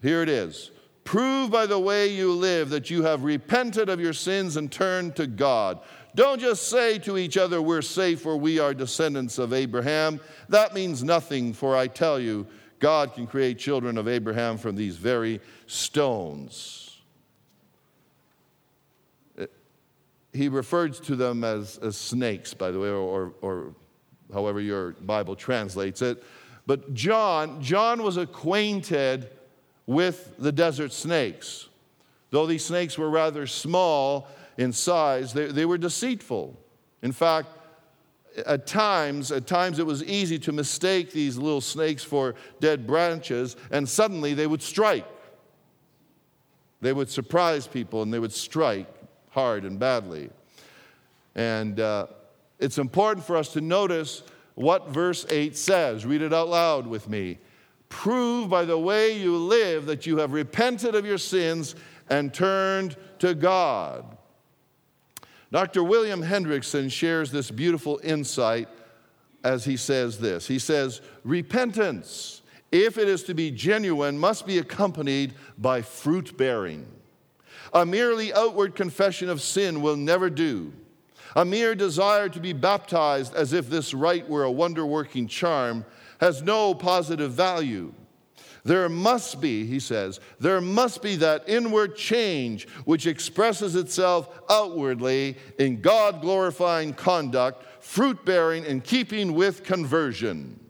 Here 0.00 0.22
it 0.22 0.28
is. 0.30 0.70
Prove 1.04 1.50
by 1.50 1.66
the 1.66 1.78
way 1.78 2.08
you 2.08 2.32
live 2.32 2.70
that 2.70 2.90
you 2.90 3.02
have 3.02 3.24
repented 3.24 3.88
of 3.88 4.00
your 4.00 4.12
sins 4.12 4.56
and 4.56 4.70
turned 4.70 5.16
to 5.16 5.26
God. 5.26 5.80
Don't 6.18 6.40
just 6.40 6.68
say 6.68 6.98
to 6.98 7.16
each 7.16 7.36
other, 7.36 7.62
We're 7.62 7.80
safe, 7.80 8.22
for 8.22 8.36
we 8.36 8.58
are 8.58 8.74
descendants 8.74 9.38
of 9.38 9.52
Abraham. 9.52 10.18
That 10.48 10.74
means 10.74 11.04
nothing, 11.04 11.52
for 11.52 11.76
I 11.76 11.86
tell 11.86 12.18
you, 12.18 12.44
God 12.80 13.14
can 13.14 13.28
create 13.28 13.56
children 13.56 13.96
of 13.96 14.08
Abraham 14.08 14.58
from 14.58 14.74
these 14.74 14.96
very 14.96 15.40
stones. 15.68 16.98
Eh, 19.38 19.46
he 20.32 20.48
refers 20.48 20.98
to 21.02 21.14
them 21.14 21.44
as, 21.44 21.78
as 21.78 21.96
snakes, 21.96 22.52
by 22.52 22.72
the 22.72 22.80
way, 22.80 22.90
or, 22.90 23.32
or 23.40 23.72
however 24.34 24.60
your 24.60 24.94
Bible 24.94 25.36
translates 25.36 26.02
it. 26.02 26.24
But 26.66 26.94
John, 26.94 27.62
John 27.62 28.02
was 28.02 28.16
acquainted 28.16 29.30
with 29.86 30.34
the 30.36 30.50
desert 30.50 30.92
snakes. 30.92 31.68
Though 32.30 32.46
these 32.46 32.64
snakes 32.64 32.98
were 32.98 33.08
rather 33.08 33.46
small 33.46 34.26
in 34.58 34.72
size, 34.72 35.32
they, 35.32 35.46
they 35.46 35.64
were 35.64 35.78
deceitful. 35.78 36.58
In 37.00 37.12
fact, 37.12 37.48
at 38.44 38.66
times, 38.66 39.32
at 39.32 39.46
times 39.46 39.78
it 39.78 39.86
was 39.86 40.04
easy 40.04 40.38
to 40.40 40.52
mistake 40.52 41.12
these 41.12 41.38
little 41.38 41.60
snakes 41.60 42.04
for 42.04 42.34
dead 42.60 42.86
branches, 42.86 43.56
and 43.70 43.88
suddenly 43.88 44.34
they 44.34 44.46
would 44.46 44.60
strike. 44.60 45.06
They 46.80 46.92
would 46.92 47.08
surprise 47.08 47.66
people 47.66 48.02
and 48.02 48.12
they 48.12 48.18
would 48.18 48.32
strike 48.32 48.86
hard 49.30 49.64
and 49.64 49.78
badly. 49.78 50.30
And 51.34 51.80
uh, 51.80 52.06
it's 52.58 52.78
important 52.78 53.24
for 53.26 53.36
us 53.36 53.52
to 53.54 53.60
notice 53.60 54.22
what 54.54 54.88
verse 54.88 55.24
8 55.30 55.56
says. 55.56 56.04
Read 56.04 56.22
it 56.22 56.32
out 56.32 56.48
loud 56.48 56.86
with 56.86 57.08
me. 57.08 57.38
Prove 57.88 58.50
by 58.50 58.64
the 58.64 58.78
way 58.78 59.18
you 59.18 59.36
live 59.36 59.86
that 59.86 60.06
you 60.06 60.18
have 60.18 60.32
repented 60.32 60.94
of 60.94 61.06
your 61.06 61.18
sins 61.18 61.74
and 62.10 62.32
turned 62.34 62.96
to 63.20 63.34
God. 63.34 64.17
Dr. 65.50 65.82
William 65.82 66.22
Hendriksen 66.22 66.90
shares 66.90 67.30
this 67.30 67.50
beautiful 67.50 68.00
insight 68.04 68.68
as 69.44 69.64
he 69.64 69.76
says 69.76 70.18
this. 70.18 70.46
He 70.46 70.58
says, 70.58 71.00
Repentance, 71.24 72.42
if 72.70 72.98
it 72.98 73.08
is 73.08 73.22
to 73.24 73.34
be 73.34 73.50
genuine, 73.50 74.18
must 74.18 74.46
be 74.46 74.58
accompanied 74.58 75.34
by 75.56 75.80
fruit 75.82 76.36
bearing. 76.36 76.86
A 77.72 77.86
merely 77.86 78.32
outward 78.32 78.74
confession 78.74 79.28
of 79.28 79.40
sin 79.40 79.80
will 79.80 79.96
never 79.96 80.28
do. 80.28 80.72
A 81.36 81.44
mere 81.44 81.74
desire 81.74 82.28
to 82.28 82.40
be 82.40 82.52
baptized 82.52 83.34
as 83.34 83.52
if 83.52 83.68
this 83.68 83.94
rite 83.94 84.28
were 84.28 84.44
a 84.44 84.50
wonder 84.50 84.84
working 84.84 85.26
charm 85.26 85.84
has 86.20 86.42
no 86.42 86.74
positive 86.74 87.32
value. 87.32 87.92
There 88.68 88.90
must 88.90 89.40
be, 89.40 89.64
he 89.64 89.80
says, 89.80 90.20
there 90.38 90.60
must 90.60 91.00
be 91.00 91.16
that 91.16 91.48
inward 91.48 91.96
change 91.96 92.68
which 92.84 93.06
expresses 93.06 93.74
itself 93.74 94.28
outwardly 94.50 95.38
in 95.58 95.80
God 95.80 96.20
glorifying 96.20 96.92
conduct, 96.92 97.64
fruit 97.82 98.26
bearing 98.26 98.66
in 98.66 98.82
keeping 98.82 99.32
with 99.32 99.64
conversion. 99.64 100.60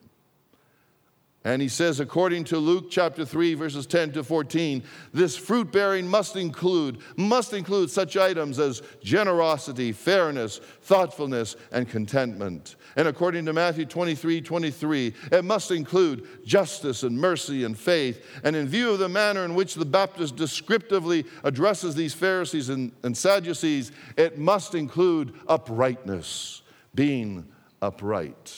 And 1.48 1.62
he 1.62 1.68
says, 1.68 1.98
according 1.98 2.44
to 2.44 2.58
Luke 2.58 2.90
chapter 2.90 3.24
3, 3.24 3.54
verses 3.54 3.86
10 3.86 4.12
to 4.12 4.22
14, 4.22 4.82
this 5.14 5.34
fruit 5.34 5.72
bearing 5.72 6.06
must 6.06 6.36
include, 6.36 6.98
must 7.16 7.54
include 7.54 7.88
such 7.88 8.18
items 8.18 8.58
as 8.58 8.82
generosity, 9.02 9.92
fairness, 9.92 10.60
thoughtfulness, 10.82 11.56
and 11.72 11.88
contentment. 11.88 12.76
And 12.96 13.08
according 13.08 13.46
to 13.46 13.54
Matthew 13.54 13.86
23, 13.86 14.42
23, 14.42 15.14
it 15.32 15.42
must 15.42 15.70
include 15.70 16.44
justice 16.44 17.02
and 17.02 17.18
mercy 17.18 17.64
and 17.64 17.78
faith. 17.78 18.26
And 18.44 18.54
in 18.54 18.68
view 18.68 18.90
of 18.90 18.98
the 18.98 19.08
manner 19.08 19.46
in 19.46 19.54
which 19.54 19.74
the 19.74 19.86
Baptist 19.86 20.36
descriptively 20.36 21.24
addresses 21.44 21.94
these 21.94 22.12
Pharisees 22.12 22.68
and, 22.68 22.92
and 23.02 23.16
Sadducees, 23.16 23.90
it 24.18 24.36
must 24.36 24.74
include 24.74 25.32
uprightness, 25.48 26.60
being 26.94 27.48
upright. 27.80 28.54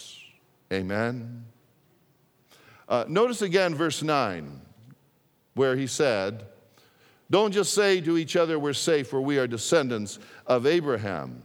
Amen. 0.72 1.44
Uh, 2.90 3.04
notice 3.08 3.40
again 3.40 3.72
verse 3.72 4.02
9, 4.02 4.60
where 5.54 5.76
he 5.76 5.86
said, 5.86 6.44
Don't 7.30 7.52
just 7.52 7.72
say 7.72 8.00
to 8.00 8.18
each 8.18 8.34
other, 8.34 8.58
We're 8.58 8.72
safe, 8.72 9.06
for 9.08 9.20
we 9.20 9.38
are 9.38 9.46
descendants 9.46 10.18
of 10.44 10.66
Abraham. 10.66 11.44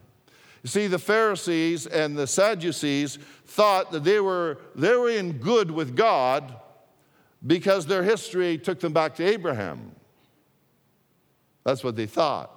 You 0.63 0.69
see, 0.69 0.87
the 0.87 0.97
Pharisees 0.97 1.85
and 1.85 2.17
the 2.17 2.25
Sadducees 2.25 3.19
thought 3.45 3.91
that 3.91 4.03
they 4.03 4.19
were, 4.19 4.57
they 4.73 4.95
were 4.95 5.11
in 5.11 5.33
good 5.33 5.69
with 5.69 5.95
God 5.95 6.55
because 7.45 7.85
their 7.85 8.01
history 8.01 8.57
took 8.57 8.79
them 8.79 8.91
back 8.91 9.13
to 9.17 9.23
Abraham. 9.23 9.91
That's 11.63 11.83
what 11.83 11.95
they 11.95 12.07
thought. 12.07 12.49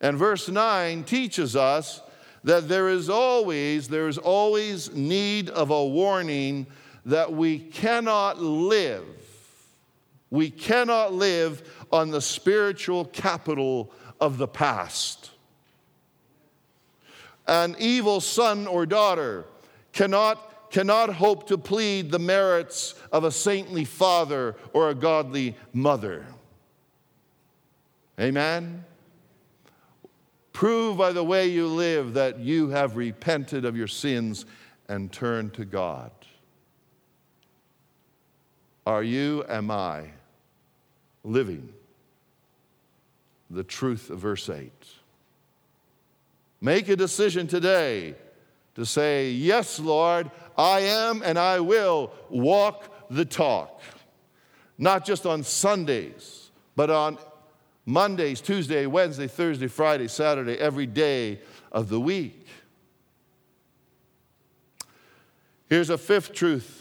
And 0.00 0.16
verse 0.16 0.48
9 0.48 1.02
teaches 1.02 1.56
us 1.56 2.00
that 2.44 2.68
there 2.68 2.88
is 2.88 3.10
always 3.10 3.88
there 3.88 4.06
is 4.06 4.18
always 4.18 4.94
need 4.94 5.50
of 5.50 5.70
a 5.70 5.84
warning 5.84 6.68
that 7.08 7.32
we 7.32 7.58
cannot 7.58 8.40
live 8.40 9.04
we 10.30 10.50
cannot 10.50 11.12
live 11.12 11.62
on 11.90 12.10
the 12.10 12.20
spiritual 12.20 13.06
capital 13.06 13.90
of 14.20 14.38
the 14.38 14.48
past. 14.48 15.30
An 17.46 17.76
evil 17.78 18.20
son 18.20 18.66
or 18.66 18.84
daughter 18.84 19.46
cannot 19.92 20.44
cannot 20.70 21.14
hope 21.14 21.46
to 21.46 21.56
plead 21.56 22.10
the 22.10 22.18
merits 22.18 22.94
of 23.10 23.24
a 23.24 23.30
saintly 23.30 23.86
father 23.86 24.54
or 24.74 24.90
a 24.90 24.94
godly 24.94 25.56
mother. 25.72 26.26
Amen? 28.20 28.84
Prove 30.52 30.98
by 30.98 31.12
the 31.12 31.24
way 31.24 31.48
you 31.48 31.66
live 31.68 32.12
that 32.14 32.38
you 32.38 32.68
have 32.68 32.96
repented 32.96 33.64
of 33.64 33.78
your 33.78 33.86
sins 33.86 34.44
and 34.88 35.10
turned 35.10 35.54
to 35.54 35.64
God. 35.64 36.10
Are 38.88 39.02
you, 39.02 39.44
am 39.50 39.70
I, 39.70 40.04
living 41.22 41.74
the 43.50 43.62
truth 43.62 44.08
of 44.08 44.20
verse 44.20 44.48
8? 44.48 44.72
Make 46.62 46.88
a 46.88 46.96
decision 46.96 47.46
today 47.46 48.14
to 48.76 48.86
say, 48.86 49.30
Yes, 49.32 49.78
Lord, 49.78 50.30
I 50.56 50.80
am 50.80 51.20
and 51.22 51.38
I 51.38 51.60
will 51.60 52.12
walk 52.30 52.90
the 53.10 53.26
talk. 53.26 53.82
Not 54.78 55.04
just 55.04 55.26
on 55.26 55.42
Sundays, 55.42 56.50
but 56.74 56.88
on 56.88 57.18
Mondays, 57.84 58.40
Tuesday, 58.40 58.86
Wednesday, 58.86 59.26
Thursday, 59.26 59.66
Friday, 59.66 60.08
Saturday, 60.08 60.58
every 60.58 60.86
day 60.86 61.40
of 61.70 61.90
the 61.90 62.00
week. 62.00 62.46
Here's 65.68 65.90
a 65.90 65.98
fifth 65.98 66.32
truth 66.32 66.77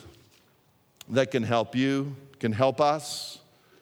that 1.10 1.32
can 1.32 1.44
help 1.44 1.76
you, 1.76 2.16
can 2.40 2.52
help 2.52 2.82
us 2.82 3.40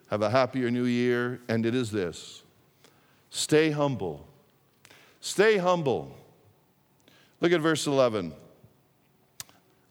have 0.10 0.22
a 0.22 0.30
happier 0.30 0.70
new 0.70 0.86
year, 0.86 1.42
and 1.48 1.66
it 1.66 1.76
is 1.76 1.92
this 1.92 2.44
stay 3.30 3.72
humble. 3.72 4.28
Stay 5.20 5.58
humble. 5.58 6.16
Look 7.42 7.52
at 7.52 7.60
verse 7.60 7.88
11. 7.88 8.32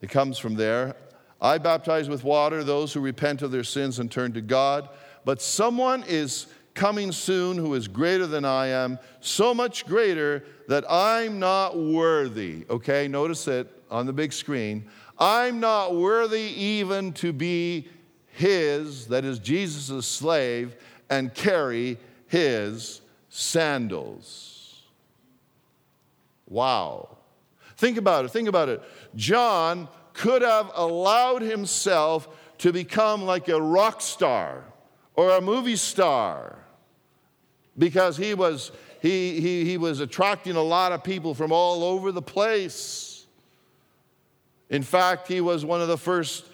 It 0.01 0.09
comes 0.09 0.39
from 0.39 0.55
there. 0.55 0.95
I 1.41 1.59
baptize 1.59 2.09
with 2.09 2.25
water 2.25 2.63
those 2.63 2.93
who 2.93 3.01
repent 3.01 3.43
of 3.43 3.51
their 3.51 3.65
sins 3.65 3.99
and 3.99 4.11
turn 4.11 4.33
to 4.35 4.41
God, 4.41 4.89
but 5.25 5.43
someone 5.43 6.05
is 6.07 6.47
coming 6.75 7.13
soon 7.13 7.57
who 7.57 7.75
is 7.75 7.89
greater 7.89 8.27
than 8.27 8.45
I 8.45 8.69
am, 8.69 8.99
so 9.21 9.55
much 9.55 9.87
greater 9.87 10.45
that 10.69 10.85
I'm 10.91 11.39
not 11.39 11.77
worthy. 11.77 12.65
Okay, 12.69 13.09
notice 13.09 13.49
it 13.49 13.71
on 13.91 14.07
the 14.07 14.13
big 14.13 14.33
screen. 14.33 14.89
I'm 15.19 15.61
not 15.61 15.95
worthy 15.95 16.53
even 16.57 17.13
to 17.15 17.33
be 17.33 17.89
his, 18.33 19.07
that 19.09 19.25
is 19.25 19.39
Jesus' 19.39 20.07
slave, 20.07 20.75
and 21.09 21.33
carry 21.33 21.99
his 22.27 23.01
sandals. 23.29 24.83
Wow. 26.49 27.17
Think 27.77 27.97
about 27.97 28.25
it. 28.25 28.31
Think 28.31 28.49
about 28.49 28.69
it. 28.69 28.83
John 29.15 29.89
could 30.13 30.43
have 30.43 30.71
allowed 30.75 31.43
himself 31.43 32.29
to 32.59 32.73
become 32.73 33.25
like 33.25 33.49
a 33.49 33.61
rock 33.61 34.01
star 34.01 34.65
or 35.15 35.31
a 35.37 35.41
movie 35.41 35.77
star 35.77 36.59
because 37.77 38.17
he 38.17 38.35
was, 38.35 38.73
he, 39.03 39.41
he, 39.41 39.65
he 39.65 39.77
was 39.77 40.01
attracting 40.01 40.57
a 40.57 40.63
lot 40.63 40.93
of 40.93 41.03
people 41.03 41.35
from 41.35 41.53
all 41.53 41.85
over 41.85 42.13
the 42.13 42.23
place. 42.23 43.14
In 44.71 44.83
fact, 44.83 45.29
he 45.29 45.41
was 45.41 45.65
one 45.65 45.81
of 45.81 45.89
the 45.89 45.99
first 45.99 46.47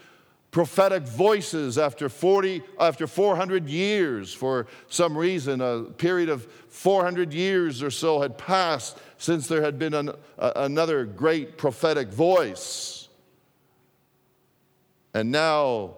prophetic 0.51 1.05
voices 1.05 1.79
after 1.79 2.09
40 2.09 2.63
after 2.81 3.07
400 3.07 3.69
years 3.69 4.35
for 4.35 4.67
some 4.89 5.17
reason 5.17 5.61
a 5.61 5.83
period 5.83 6.29
of 6.29 6.45
400 6.69 7.33
years 7.33 7.85
or 7.85 7.91
so 7.91 8.21
had 8.21 8.37
passed 8.37 8.99
since 9.17 9.47
there 9.47 9.63
had 9.63 9.79
been 9.79 9.95
an, 9.95 10.11
a, 10.39 10.53
another 10.57 11.05
great 11.05 11.57
prophetic 11.57 12.09
voice 12.09 13.09
and 15.15 15.31
now 15.31 15.95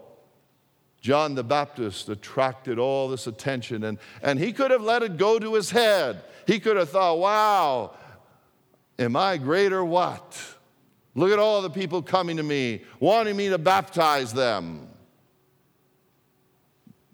John 1.03 1.35
the 1.35 1.43
Baptist 1.43 2.09
attracted 2.09 2.79
all 2.79 3.09
this 3.09 3.27
attention, 3.27 3.83
and, 3.83 3.99
and 4.23 4.39
he 4.39 4.53
could 4.53 4.71
have 4.71 4.83
let 4.83 5.03
it 5.03 5.17
go 5.17 5.37
to 5.39 5.55
his 5.55 5.71
head. 5.73 6.23
He 6.47 6.61
could 6.61 6.77
have 6.77 6.91
thought, 6.91 7.19
wow, 7.19 7.95
am 9.01 9.17
I 9.17 9.37
great 9.37 9.73
or 9.73 9.85
what? 9.85 10.41
Look 11.15 11.31
at 11.31 11.39
all 11.39 11.61
the 11.61 11.71
people 11.71 12.01
coming 12.03 12.39
to 12.39 12.43
me, 12.43 12.83
wanting 12.99 13.37
me 13.37 13.49
to 13.51 13.59
baptize 13.59 14.33
them. 14.33 14.89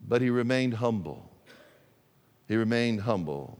But 0.07 0.23
he 0.23 0.31
remained 0.31 0.75
humble. 0.75 1.31
He 2.47 2.57
remained 2.57 3.01
humble. 3.01 3.59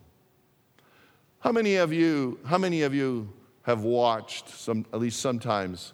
How 1.41 1.53
many 1.53 1.77
of 1.77 1.93
you, 1.93 2.39
how 2.45 2.59
many 2.59 2.83
of 2.83 2.95
you 2.95 3.33
have 3.63 3.83
watched 3.83 4.49
some, 4.49 4.87
at 4.93 5.01
least 5.01 5.21
sometimes, 5.21 5.93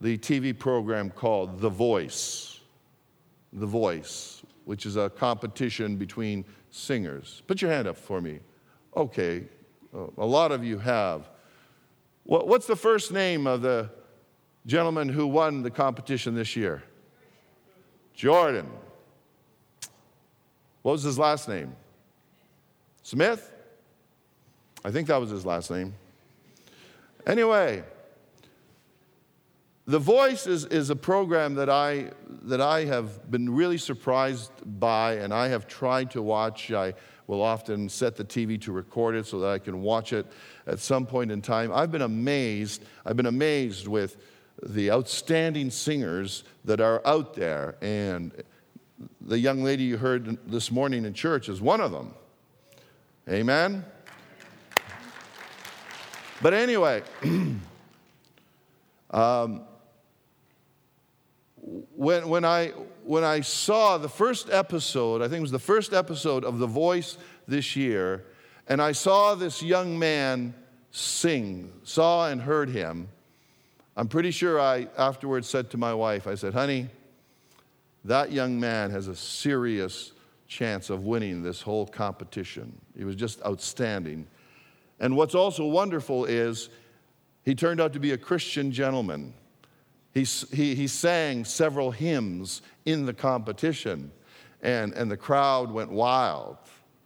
the 0.00 0.18
TV 0.18 0.58
program 0.58 1.10
called 1.10 1.60
The 1.60 1.68
Voice? 1.68 2.60
The 3.52 3.66
Voice, 3.66 4.42
which 4.64 4.86
is 4.86 4.96
a 4.96 5.08
competition 5.08 5.96
between 5.96 6.44
singers. 6.70 7.42
Put 7.46 7.62
your 7.62 7.70
hand 7.70 7.86
up 7.86 7.96
for 7.96 8.20
me. 8.20 8.40
Okay, 8.96 9.44
a 9.94 10.26
lot 10.26 10.50
of 10.50 10.64
you 10.64 10.78
have. 10.78 11.30
What's 12.26 12.66
the 12.66 12.74
first 12.74 13.12
name 13.12 13.46
of 13.46 13.62
the 13.62 13.88
gentleman 14.66 15.08
who 15.08 15.28
won 15.28 15.62
the 15.62 15.70
competition 15.70 16.34
this 16.34 16.56
year? 16.56 16.82
Jordan. 18.14 18.68
What 20.82 20.92
was 20.92 21.04
his 21.04 21.20
last 21.20 21.48
name? 21.48 21.76
Smith? 23.02 23.52
I 24.84 24.90
think 24.90 25.06
that 25.06 25.20
was 25.20 25.30
his 25.30 25.46
last 25.46 25.70
name. 25.70 25.94
Anyway, 27.28 27.84
the 29.86 30.00
Voice 30.00 30.48
is, 30.48 30.64
is 30.64 30.90
a 30.90 30.96
program 30.96 31.54
that 31.54 31.70
I, 31.70 32.10
that 32.42 32.60
I 32.60 32.86
have 32.86 33.30
been 33.30 33.54
really 33.54 33.78
surprised 33.78 34.50
by, 34.64 35.14
and 35.14 35.32
I 35.32 35.46
have 35.48 35.68
tried 35.68 36.10
to 36.12 36.22
watch. 36.22 36.72
I 36.72 36.94
will 37.26 37.42
often 37.42 37.88
set 37.88 38.16
the 38.16 38.24
TV 38.24 38.60
to 38.62 38.72
record 38.72 39.14
it 39.14 39.26
so 39.26 39.40
that 39.40 39.48
I 39.48 39.58
can 39.58 39.82
watch 39.82 40.12
it 40.12 40.26
at 40.66 40.78
some 40.78 41.06
point 41.06 41.30
in 41.30 41.42
time. 41.42 41.72
I've 41.72 41.90
been 41.90 42.02
amazed. 42.02 42.84
I've 43.04 43.16
been 43.16 43.26
amazed 43.26 43.88
with 43.88 44.16
the 44.62 44.90
outstanding 44.90 45.70
singers 45.70 46.44
that 46.64 46.80
are 46.80 47.02
out 47.06 47.34
there. 47.34 47.76
And 47.82 48.32
the 49.20 49.38
young 49.38 49.62
lady 49.62 49.84
you 49.84 49.96
heard 49.96 50.38
this 50.50 50.70
morning 50.70 51.04
in 51.04 51.14
church 51.14 51.48
is 51.48 51.60
one 51.60 51.80
of 51.80 51.92
them. 51.92 52.14
Amen? 53.28 53.84
But 56.40 56.54
anyway, 56.54 57.02
um, 59.10 59.62
when, 61.66 62.28
when, 62.28 62.44
I, 62.44 62.68
when 63.04 63.24
I 63.24 63.40
saw 63.40 63.98
the 63.98 64.08
first 64.08 64.48
episode, 64.50 65.20
I 65.20 65.24
think 65.24 65.38
it 65.38 65.42
was 65.42 65.50
the 65.50 65.58
first 65.58 65.92
episode 65.92 66.44
of 66.44 66.58
The 66.58 66.66
Voice 66.66 67.18
this 67.48 67.74
year, 67.74 68.24
and 68.68 68.80
I 68.80 68.92
saw 68.92 69.34
this 69.34 69.62
young 69.62 69.98
man 69.98 70.54
sing, 70.92 71.72
saw 71.82 72.28
and 72.28 72.40
heard 72.40 72.70
him, 72.70 73.08
I'm 73.96 74.08
pretty 74.08 74.30
sure 74.30 74.60
I 74.60 74.88
afterwards 74.98 75.48
said 75.48 75.70
to 75.70 75.78
my 75.78 75.94
wife, 75.94 76.26
I 76.26 76.34
said, 76.34 76.52
honey, 76.52 76.88
that 78.04 78.30
young 78.30 78.60
man 78.60 78.90
has 78.90 79.08
a 79.08 79.16
serious 79.16 80.12
chance 80.46 80.90
of 80.90 81.04
winning 81.04 81.42
this 81.42 81.62
whole 81.62 81.86
competition. 81.86 82.78
He 82.96 83.04
was 83.04 83.16
just 83.16 83.42
outstanding. 83.44 84.26
And 85.00 85.16
what's 85.16 85.34
also 85.34 85.64
wonderful 85.64 86.26
is 86.26 86.68
he 87.42 87.54
turned 87.54 87.80
out 87.80 87.94
to 87.94 87.98
be 87.98 88.12
a 88.12 88.18
Christian 88.18 88.70
gentleman. 88.70 89.32
He, 90.16 90.24
he, 90.24 90.74
he 90.74 90.86
sang 90.86 91.44
several 91.44 91.90
hymns 91.90 92.62
in 92.86 93.04
the 93.04 93.12
competition, 93.12 94.10
and, 94.62 94.94
and 94.94 95.10
the 95.10 95.16
crowd 95.18 95.70
went 95.70 95.90
wild. 95.92 96.56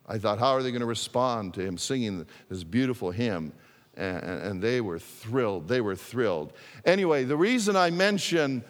I 0.07 0.17
thought, 0.17 0.39
how 0.39 0.53
are 0.53 0.63
they 0.63 0.71
going 0.71 0.79
to 0.79 0.87
respond 0.87 1.55
to 1.55 1.61
him 1.61 1.77
singing 1.77 2.25
this 2.49 2.63
beautiful 2.63 3.11
hymn? 3.11 3.53
And, 3.97 4.23
and 4.23 4.63
they 4.63 4.81
were 4.81 5.01
thrilled. 5.01 5.67
They 5.67 5.81
were 5.81 5.97
thrilled. 5.97 6.53
Anyway, 6.85 7.25
the 7.25 7.37
reason 7.37 7.75
I 7.75 7.91
mention 7.91 8.63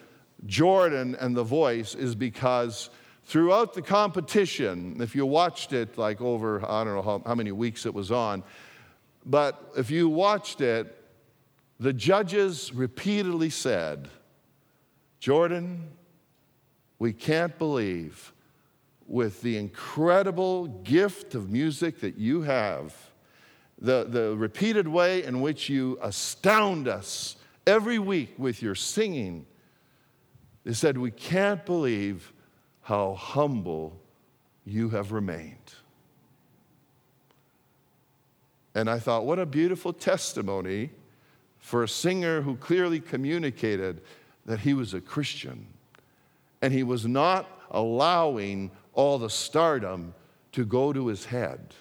Jordan 0.46 1.18
and 1.20 1.36
the 1.36 1.44
voice 1.44 1.94
is 1.94 2.14
because 2.14 2.88
throughout 3.26 3.74
the 3.74 3.82
competition, 3.82 4.96
if 5.02 5.14
you 5.14 5.26
watched 5.26 5.74
it 5.74 5.98
like 5.98 6.22
over, 6.22 6.64
I 6.66 6.82
don't 6.82 6.94
know 6.94 7.02
how, 7.02 7.22
how 7.26 7.34
many 7.34 7.52
weeks 7.52 7.84
it 7.84 7.92
was 7.92 8.10
on, 8.10 8.42
but 9.26 9.70
if 9.76 9.90
you 9.90 10.08
watched 10.08 10.62
it, 10.62 10.96
the 11.78 11.92
judges 11.92 12.72
repeatedly 12.72 13.50
said, 13.50 14.08
Jordan, 15.20 15.90
we 16.98 17.12
can't 17.12 17.56
believe 17.58 18.32
with 19.06 19.42
the 19.42 19.56
incredible 19.58 20.66
gift 20.66 21.34
of 21.34 21.50
music 21.50 22.00
that 22.00 22.16
you 22.16 22.42
have, 22.42 22.94
the, 23.78 24.04
the 24.04 24.34
repeated 24.36 24.88
way 24.88 25.22
in 25.22 25.40
which 25.40 25.68
you 25.68 25.98
astound 26.00 26.88
us 26.88 27.36
every 27.66 27.98
week 27.98 28.34
with 28.38 28.62
your 28.62 28.74
singing. 28.74 29.46
They 30.64 30.72
said, 30.72 30.96
We 30.96 31.10
can't 31.10 31.64
believe 31.66 32.32
how 32.82 33.14
humble 33.14 34.00
you 34.64 34.90
have 34.90 35.12
remained. 35.12 35.56
And 38.74 38.88
I 38.88 38.98
thought, 38.98 39.26
what 39.26 39.38
a 39.38 39.46
beautiful 39.46 39.92
testimony 39.92 40.90
for 41.58 41.82
a 41.82 41.88
singer 41.88 42.40
who 42.40 42.56
clearly 42.56 43.00
communicated 43.00 44.00
that 44.50 44.58
he 44.58 44.74
was 44.74 44.94
a 44.94 45.00
Christian 45.00 45.64
and 46.60 46.72
he 46.72 46.82
was 46.82 47.06
not 47.06 47.46
allowing 47.70 48.72
all 48.94 49.16
the 49.16 49.30
stardom 49.30 50.12
to 50.50 50.64
go 50.64 50.92
to 50.92 51.06
his 51.06 51.24
head. 51.24 51.72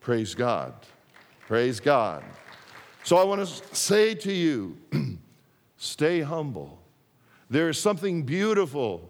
Praise 0.00 0.34
God. 0.34 0.74
Praise 1.46 1.78
God. 1.78 2.24
So 3.04 3.16
I 3.16 3.22
want 3.22 3.46
to 3.46 3.76
say 3.76 4.16
to 4.16 4.32
you 4.32 4.76
stay 5.76 6.22
humble. 6.22 6.82
There 7.48 7.68
is 7.68 7.78
something 7.78 8.24
beautiful 8.24 9.08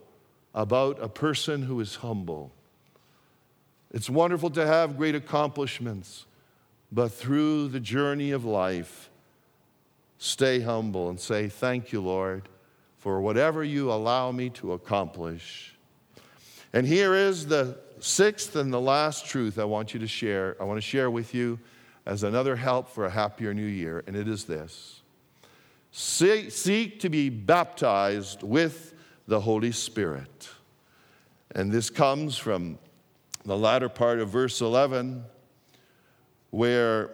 about 0.54 1.02
a 1.02 1.08
person 1.08 1.62
who 1.62 1.80
is 1.80 1.94
humble. 1.94 2.52
It's 3.90 4.10
wonderful 4.10 4.50
to 4.50 4.66
have 4.66 4.98
great 4.98 5.14
accomplishments, 5.14 6.26
but 6.90 7.12
through 7.12 7.68
the 7.68 7.80
journey 7.80 8.30
of 8.30 8.44
life, 8.44 9.10
stay 10.18 10.60
humble 10.60 11.08
and 11.08 11.20
say, 11.20 11.48
Thank 11.48 11.92
you, 11.92 12.00
Lord, 12.00 12.48
for 12.98 13.20
whatever 13.20 13.62
you 13.62 13.92
allow 13.92 14.32
me 14.32 14.50
to 14.50 14.72
accomplish. 14.72 15.76
And 16.72 16.86
here 16.86 17.14
is 17.14 17.46
the 17.46 17.78
sixth 18.00 18.56
and 18.56 18.72
the 18.72 18.80
last 18.80 19.26
truth 19.26 19.58
I 19.58 19.64
want 19.64 19.94
you 19.94 20.00
to 20.00 20.06
share. 20.06 20.56
I 20.60 20.64
want 20.64 20.78
to 20.78 20.86
share 20.86 21.10
with 21.10 21.34
you 21.34 21.58
as 22.06 22.22
another 22.22 22.56
help 22.56 22.88
for 22.88 23.04
a 23.04 23.10
happier 23.10 23.52
new 23.52 23.66
year, 23.66 24.02
and 24.06 24.16
it 24.16 24.28
is 24.28 24.44
this 24.44 25.02
seek 25.90 27.00
to 27.00 27.08
be 27.08 27.28
baptized 27.28 28.42
with 28.42 28.94
the 29.26 29.40
Holy 29.40 29.72
Spirit. 29.72 30.48
And 31.54 31.72
this 31.72 31.90
comes 31.90 32.36
from 32.36 32.78
the 33.44 33.56
latter 33.56 33.88
part 33.88 34.20
of 34.20 34.28
verse 34.28 34.60
11, 34.60 35.24
where 36.50 37.10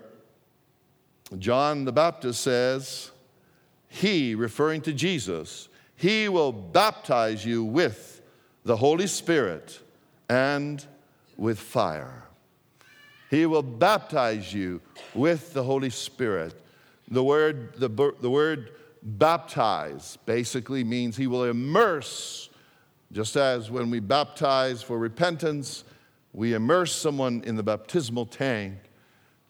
John 1.38 1.84
the 1.84 1.92
Baptist 1.92 2.42
says, 2.42 3.10
He, 3.88 4.34
referring 4.34 4.82
to 4.82 4.92
Jesus, 4.92 5.68
He 5.96 6.28
will 6.28 6.52
baptize 6.52 7.44
you 7.44 7.64
with 7.64 8.22
the 8.64 8.76
Holy 8.76 9.06
Spirit 9.06 9.80
and 10.28 10.84
with 11.36 11.58
fire. 11.58 12.24
He 13.30 13.46
will 13.46 13.62
baptize 13.62 14.52
you 14.52 14.80
with 15.14 15.52
the 15.54 15.62
Holy 15.62 15.90
Spirit. 15.90 16.54
The 17.10 17.24
word, 17.24 17.74
the, 17.76 17.88
the 18.20 18.30
word 18.30 18.70
baptize 19.02 20.18
basically 20.24 20.84
means 20.84 21.16
He 21.16 21.26
will 21.26 21.44
immerse, 21.44 22.48
just 23.12 23.36
as 23.36 23.70
when 23.70 23.90
we 23.90 24.00
baptize 24.00 24.82
for 24.82 24.98
repentance, 24.98 25.84
we 26.32 26.54
immerse 26.54 26.94
someone 26.94 27.42
in 27.44 27.56
the 27.56 27.62
baptismal 27.62 28.26
tank. 28.26 28.74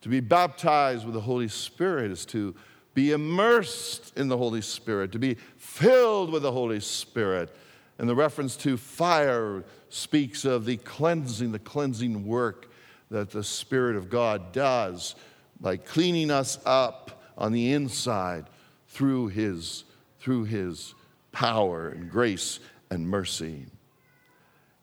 To 0.04 0.10
be 0.10 0.20
baptized 0.20 1.06
with 1.06 1.14
the 1.14 1.22
Holy 1.22 1.48
Spirit 1.48 2.10
is 2.10 2.26
to 2.26 2.54
be 2.92 3.12
immersed 3.12 4.12
in 4.18 4.28
the 4.28 4.36
Holy 4.36 4.60
Spirit, 4.60 5.12
to 5.12 5.18
be 5.18 5.38
filled 5.56 6.30
with 6.30 6.42
the 6.42 6.52
Holy 6.52 6.80
Spirit. 6.80 7.56
And 7.96 8.06
the 8.06 8.14
reference 8.14 8.54
to 8.56 8.76
fire 8.76 9.64
speaks 9.88 10.44
of 10.44 10.66
the 10.66 10.76
cleansing, 10.76 11.52
the 11.52 11.58
cleansing 11.58 12.26
work 12.26 12.70
that 13.10 13.30
the 13.30 13.42
Spirit 13.42 13.96
of 13.96 14.10
God 14.10 14.52
does 14.52 15.14
by 15.58 15.78
cleaning 15.78 16.30
us 16.30 16.58
up 16.66 17.22
on 17.38 17.52
the 17.52 17.72
inside 17.72 18.44
through 18.88 19.28
His, 19.28 19.84
through 20.20 20.44
his 20.44 20.94
power 21.32 21.88
and 21.88 22.10
grace 22.10 22.60
and 22.90 23.08
mercy. 23.08 23.64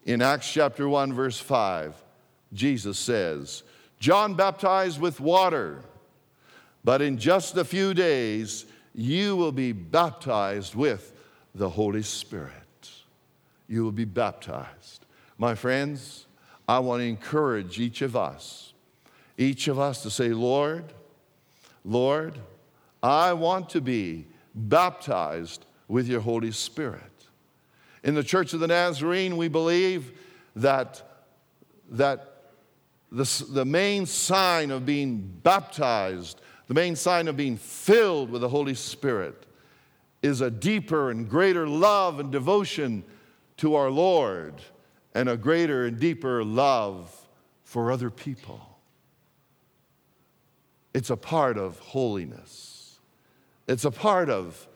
In 0.04 0.24
Acts 0.24 0.52
chapter 0.52 0.90
1, 0.90 1.14
verse 1.14 1.40
5, 1.40 1.94
Jesus 2.54 2.98
says, 2.98 3.62
John 4.02 4.34
baptized 4.34 5.00
with 5.00 5.20
water, 5.20 5.84
but 6.84 7.04
in 7.04 7.20
just 7.20 7.56
a 7.56 7.64
few 7.64 7.94
days 7.94 8.66
you 8.96 9.36
will 9.36 9.52
be 9.52 9.74
baptized 9.74 10.74
with 10.74 11.14
the 11.54 11.70
Holy 11.70 12.02
Spirit. 12.02 12.52
You 13.68 13.84
will 13.84 13.92
be 13.92 14.06
baptized. 14.06 15.06
My 15.38 15.54
friends, 15.54 16.26
I 16.68 16.80
want 16.80 17.02
to 17.02 17.06
encourage 17.06 17.80
each 17.80 18.02
of 18.02 18.16
us, 18.16 18.74
each 19.38 19.68
of 19.68 19.78
us 19.78 20.02
to 20.02 20.10
say, 20.10 20.30
Lord, 20.30 20.94
Lord, 21.86 22.40
I 23.04 23.34
want 23.34 23.70
to 23.70 23.82
be 23.82 24.26
baptized 24.56 25.64
with 25.88 26.08
your 26.08 26.22
Holy 26.22 26.52
Spirit. 26.52 27.04
In 28.04 28.16
the 28.16 28.24
Church 28.24 28.54
of 28.54 28.62
the 28.62 28.68
Nazarene, 28.68 29.38
we 29.38 29.48
believe 29.48 30.12
that, 30.56 31.04
that 31.92 32.31
the, 33.12 33.46
the 33.50 33.66
main 33.66 34.06
sign 34.06 34.72
of 34.72 34.86
being 34.86 35.18
baptized, 35.44 36.42
the 36.68 36.74
main 36.74 36.96
sign 36.96 37.28
of 37.28 37.36
being 37.36 37.58
filled 37.58 38.32
with 38.32 38.42
the 38.42 38.50
Holy 38.50 38.74
Spirit, 38.74 39.46
is 40.22 40.42
a 40.42 40.52
deeper 40.52 41.12
and 41.12 41.30
greater 41.30 41.68
love 41.68 42.20
and 42.20 42.32
devotion 42.32 43.04
to 43.58 43.76
our 43.76 43.90
Lord 43.90 44.62
and 45.14 45.28
a 45.28 45.36
greater 45.36 45.86
and 45.86 46.00
deeper 46.00 46.44
love 46.44 47.28
for 47.64 47.92
other 47.92 48.10
people. 48.10 48.80
It's 50.94 51.10
a 51.10 51.18
part 51.18 51.58
of 51.58 51.80
holiness. 51.80 53.00
It's 53.68 53.86
a 53.86 53.92
part 53.92 54.30
of 54.30 54.68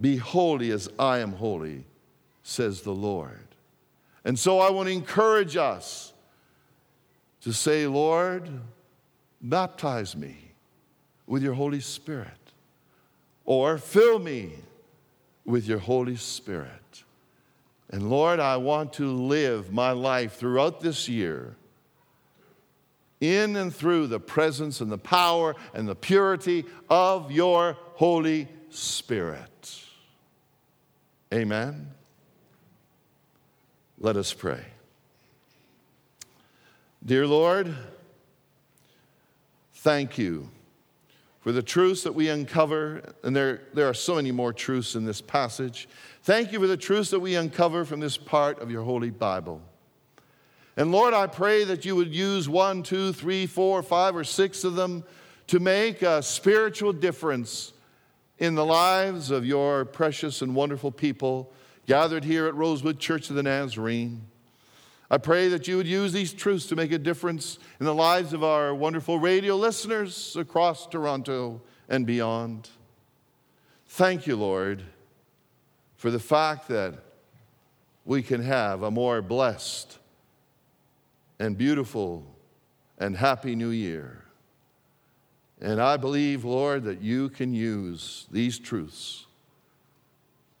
be 0.00 0.16
holy 0.16 0.70
as 0.72 0.88
I 0.98 1.18
am 1.18 1.32
holy, 1.32 1.84
says 2.42 2.82
the 2.82 2.94
Lord. 2.94 3.46
And 4.24 4.38
so 4.38 4.58
I 4.58 4.70
want 4.70 4.88
to 4.88 4.92
encourage 4.92 5.56
us 5.56 6.11
to 7.42 7.52
say, 7.52 7.86
Lord, 7.86 8.48
baptize 9.40 10.16
me 10.16 10.36
with 11.26 11.42
your 11.42 11.54
Holy 11.54 11.80
Spirit, 11.80 12.28
or 13.44 13.78
fill 13.78 14.18
me 14.18 14.52
with 15.44 15.66
your 15.66 15.78
Holy 15.78 16.16
Spirit. 16.16 17.04
And 17.90 18.08
Lord, 18.08 18.40
I 18.40 18.56
want 18.56 18.94
to 18.94 19.10
live 19.12 19.72
my 19.72 19.90
life 19.92 20.34
throughout 20.36 20.80
this 20.80 21.08
year 21.08 21.56
in 23.20 23.54
and 23.56 23.74
through 23.74 24.08
the 24.08 24.18
presence 24.18 24.80
and 24.80 24.90
the 24.90 24.98
power 24.98 25.54
and 25.74 25.88
the 25.88 25.94
purity 25.94 26.64
of 26.90 27.30
your 27.30 27.76
Holy 27.94 28.48
Spirit. 28.70 29.80
Amen. 31.32 31.88
Let 33.98 34.16
us 34.16 34.32
pray. 34.32 34.64
Dear 37.04 37.26
Lord, 37.26 37.74
thank 39.74 40.18
you 40.18 40.48
for 41.40 41.50
the 41.50 41.60
truths 41.60 42.04
that 42.04 42.14
we 42.14 42.28
uncover, 42.28 43.02
and 43.24 43.34
there, 43.34 43.62
there 43.74 43.88
are 43.88 43.94
so 43.94 44.14
many 44.14 44.30
more 44.30 44.52
truths 44.52 44.94
in 44.94 45.04
this 45.04 45.20
passage. 45.20 45.88
Thank 46.22 46.52
you 46.52 46.60
for 46.60 46.68
the 46.68 46.76
truths 46.76 47.10
that 47.10 47.18
we 47.18 47.34
uncover 47.34 47.84
from 47.84 47.98
this 47.98 48.16
part 48.16 48.60
of 48.60 48.70
your 48.70 48.84
holy 48.84 49.10
Bible. 49.10 49.60
And 50.76 50.92
Lord, 50.92 51.12
I 51.12 51.26
pray 51.26 51.64
that 51.64 51.84
you 51.84 51.96
would 51.96 52.14
use 52.14 52.48
one, 52.48 52.84
two, 52.84 53.12
three, 53.12 53.46
four, 53.46 53.82
five, 53.82 54.14
or 54.14 54.22
six 54.22 54.62
of 54.62 54.76
them 54.76 55.02
to 55.48 55.58
make 55.58 56.02
a 56.02 56.22
spiritual 56.22 56.92
difference 56.92 57.72
in 58.38 58.54
the 58.54 58.64
lives 58.64 59.32
of 59.32 59.44
your 59.44 59.84
precious 59.86 60.40
and 60.40 60.54
wonderful 60.54 60.92
people 60.92 61.52
gathered 61.86 62.22
here 62.22 62.46
at 62.46 62.54
Rosewood 62.54 63.00
Church 63.00 63.28
of 63.28 63.34
the 63.34 63.42
Nazarene. 63.42 64.28
I 65.12 65.18
pray 65.18 65.48
that 65.48 65.68
you 65.68 65.76
would 65.76 65.86
use 65.86 66.14
these 66.14 66.32
truths 66.32 66.68
to 66.68 66.74
make 66.74 66.90
a 66.90 66.98
difference 66.98 67.58
in 67.78 67.84
the 67.84 67.94
lives 67.94 68.32
of 68.32 68.42
our 68.42 68.74
wonderful 68.74 69.18
radio 69.18 69.56
listeners 69.56 70.34
across 70.36 70.86
Toronto 70.86 71.60
and 71.86 72.06
beyond. 72.06 72.70
Thank 73.88 74.26
you, 74.26 74.36
Lord, 74.36 74.82
for 75.96 76.10
the 76.10 76.18
fact 76.18 76.66
that 76.68 76.94
we 78.06 78.22
can 78.22 78.42
have 78.42 78.82
a 78.82 78.90
more 78.90 79.20
blessed 79.20 79.98
and 81.38 81.58
beautiful 81.58 82.24
and 82.96 83.14
happy 83.14 83.54
new 83.54 83.68
year. 83.68 84.24
And 85.60 85.78
I 85.78 85.98
believe, 85.98 86.42
Lord, 86.46 86.84
that 86.84 87.02
you 87.02 87.28
can 87.28 87.52
use 87.52 88.28
these 88.30 88.58
truths 88.58 89.26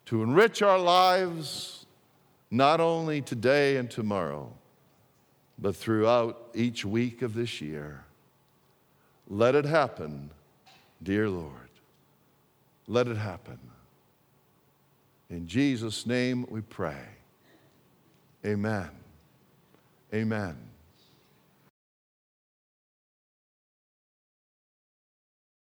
to 0.04 0.22
enrich 0.22 0.60
our 0.60 0.78
lives 0.78 1.81
not 2.52 2.80
only 2.80 3.22
today 3.22 3.78
and 3.78 3.90
tomorrow, 3.90 4.52
but 5.58 5.74
throughout 5.74 6.50
each 6.54 6.84
week 6.84 7.22
of 7.22 7.32
this 7.32 7.62
year. 7.62 8.04
Let 9.26 9.54
it 9.54 9.64
happen, 9.64 10.28
dear 11.02 11.30
Lord. 11.30 11.70
Let 12.86 13.08
it 13.08 13.16
happen. 13.16 13.58
In 15.30 15.46
Jesus' 15.46 16.04
name 16.04 16.44
we 16.50 16.60
pray. 16.60 17.06
Amen. 18.44 18.90
Amen. 20.12 20.71